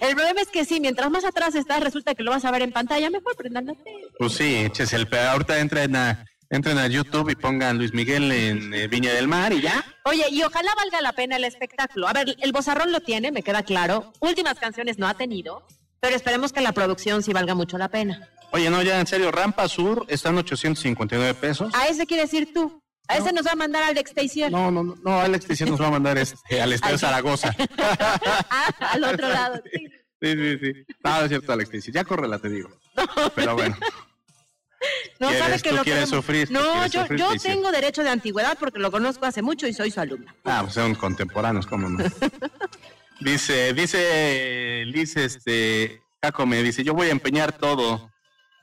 [0.00, 2.62] El problema es que sí, mientras más atrás estás, resulta que lo vas a ver
[2.62, 3.10] en pantalla.
[3.10, 4.08] Mejor prendan la tele.
[4.18, 5.08] Pues sí, échese el.
[5.14, 9.52] Ahorita entren a, entren a YouTube y pongan Luis Miguel en eh, Viña del Mar
[9.52, 9.84] y ya.
[10.04, 12.08] Oye, y ojalá valga la pena el espectáculo.
[12.08, 14.12] A ver, el bozarrón lo tiene, me queda claro.
[14.20, 15.66] Últimas canciones no ha tenido,
[16.04, 18.28] pero esperemos que la producción sí valga mucho la pena.
[18.50, 21.72] Oye, no, ya en serio, Rampa Sur están 859 pesos.
[21.74, 22.78] A ese quieres ir tú.
[23.08, 24.50] A ese nos va a mandar Alex Teixeira.
[24.50, 27.56] No, no, no, no, Alex Teixeira nos va a mandar este, al Estadio Zaragoza.
[27.78, 29.62] Ah, al otro lado.
[29.72, 29.88] sí.
[30.20, 30.72] Sí, sí, sí.
[31.02, 32.02] No, es cierto, Alex Teixeira.
[32.02, 32.68] Ya córrela, te digo.
[33.34, 33.78] Pero bueno.
[35.20, 38.10] No ¿Quieres- sabe que lo quieres sufrir, No, quieres yo, sufrir, yo tengo derecho de
[38.10, 40.34] antigüedad porque lo conozco hace mucho y soy su alumna.
[40.44, 42.04] Ah, pues son contemporáneos, ¿cómo no?
[43.20, 48.10] Dice, dice Liz, este, Caco me dice, yo voy a empeñar todo.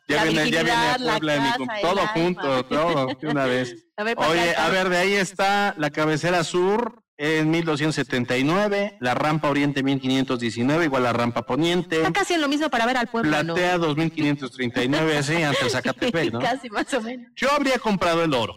[0.07, 3.75] Ya viene, ya viene a Puebla, mi casa, el todo junto, todo, de una vez.
[3.97, 4.65] A ver, Oye, acá.
[4.65, 11.03] a ver, de ahí está la cabecera sur en 1279, la rampa oriente 1519, igual
[11.03, 13.53] la rampa poniente, Está casi en lo mismo para ver al pueblo, ¿no?
[13.53, 16.39] platea 2539, sí, ante Zacatepec, ¿no?
[16.39, 17.31] Casi más o menos.
[17.35, 18.55] Yo habría comprado el oro.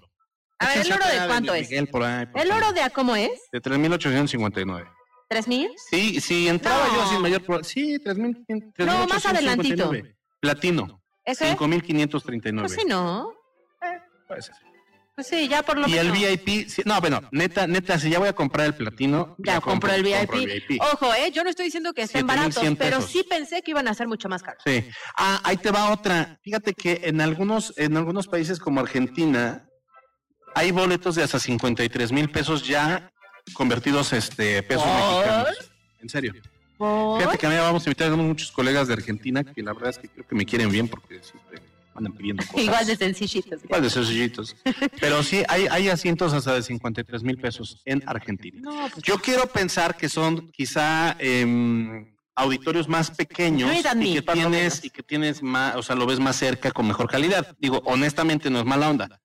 [0.60, 1.68] A ver, ¿el oro de cuánto es?
[1.68, 3.32] Miguel, por ahí, por ¿El oro de a cómo es?
[3.52, 4.90] De 3859.
[5.34, 5.68] ¿Tres mil?
[5.90, 6.94] Sí, sí, entraba No.
[6.94, 7.64] yo sin mayor problema.
[7.64, 8.86] Sí, 3.500.
[8.86, 9.90] No, más adelantito.
[10.38, 11.02] Platino.
[11.24, 11.56] ¿Ese?
[11.56, 12.60] 5.539.
[12.60, 13.32] Pues sí, no.
[14.28, 14.54] Puede ser.
[15.16, 16.44] Pues sí, ya por lo Y el menos.
[16.44, 19.34] VIP, sí, no, bueno, neta, neta, si ya voy a comprar el platino.
[19.38, 20.80] Ya el compro VIP.
[20.92, 23.88] Ojo, eh, yo no estoy diciendo que estén 7,100 baratos, pero sí pensé que iban
[23.88, 24.62] a ser mucho más caros.
[24.64, 24.84] Sí.
[25.16, 26.38] Ah, ahí te va otra.
[26.44, 29.66] Fíjate que en algunos, en algunos países como Argentina,
[30.54, 33.10] hay boletos de hasta 53 mil pesos ya
[33.52, 34.94] convertidos este pesos ¿Por?
[34.94, 35.70] mexicanos.
[36.00, 36.34] En serio.
[36.76, 39.90] Fíjate que a mí vamos a invitar a muchos colegas de Argentina que la verdad
[39.90, 41.62] es que creo que me quieren bien porque siempre
[41.94, 42.64] andan pidiendo cosas.
[42.64, 43.64] Igual de sencillitos.
[43.64, 44.56] Igual de sencillitos.
[45.00, 48.60] Pero sí, hay, hay asientos hasta de 53 mil pesos en Argentina.
[48.60, 53.70] No, pues, Yo quiero pensar que son quizá em, auditorios más pequeños
[54.00, 57.08] y que tienes y que tienes más, o sea, lo ves más cerca con mejor
[57.08, 57.54] calidad.
[57.58, 59.20] Digo, honestamente no es mala onda,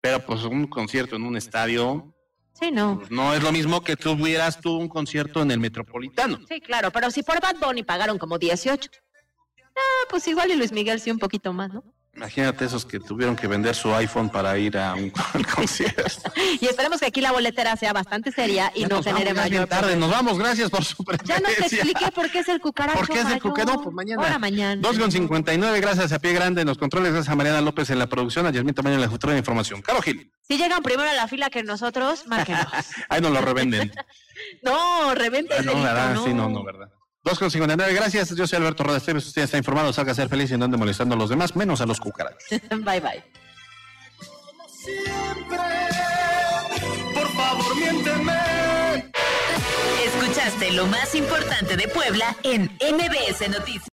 [0.00, 2.14] pero pues un concierto en un estadio
[2.52, 2.98] Sí, no.
[2.98, 6.38] pues, no es lo mismo que tuvieras tú un concierto en el Metropolitano.
[6.48, 8.90] Sí, claro, pero si por Bad Bunny pagaron como 18.
[9.74, 11.82] Ah, pues igual y Luis Miguel sí un poquito más, ¿no?
[12.14, 15.10] Imagínate esos que tuvieron que vender su iPhone para ir a un
[15.56, 16.30] concierto.
[16.60, 19.66] Y esperemos que aquí la boletera sea bastante seria y Ya no genere mayor.
[19.66, 21.78] tarde, nos vamos, gracias por su Ya no te presencia.
[21.82, 22.98] expliqué por qué es el cucaracho.
[22.98, 23.80] ¿Por qué es el cucaracho?
[23.82, 24.22] Pues mañana.
[24.22, 24.80] Ahora mañana.
[24.82, 27.98] 2 con 59, gracias a Pie Grande en los controles, gracias a Mariana López en
[27.98, 29.80] la producción, a Yasmín Tamaño en la futura de información.
[29.80, 32.66] Caro Gil, Si llegan primero a la fila que nosotros, márquenos.
[33.08, 33.90] ahí nos lo revenden.
[34.62, 35.74] no, revente Ah, no,
[36.14, 36.24] no.
[36.24, 36.88] Sí, no, no, ¿verdad?
[37.24, 38.34] 2 con 59, gracias.
[38.34, 40.76] Yo soy Alberto Rodas Esteves, usted está informado, salga a ser feliz y no ande
[40.76, 42.42] molestando a los demás, menos a los cucarachos.
[42.70, 43.22] bye, bye.
[47.14, 48.32] Por favor, miénteme.
[50.04, 53.91] Escuchaste lo más importante de Puebla en MBS Noticias.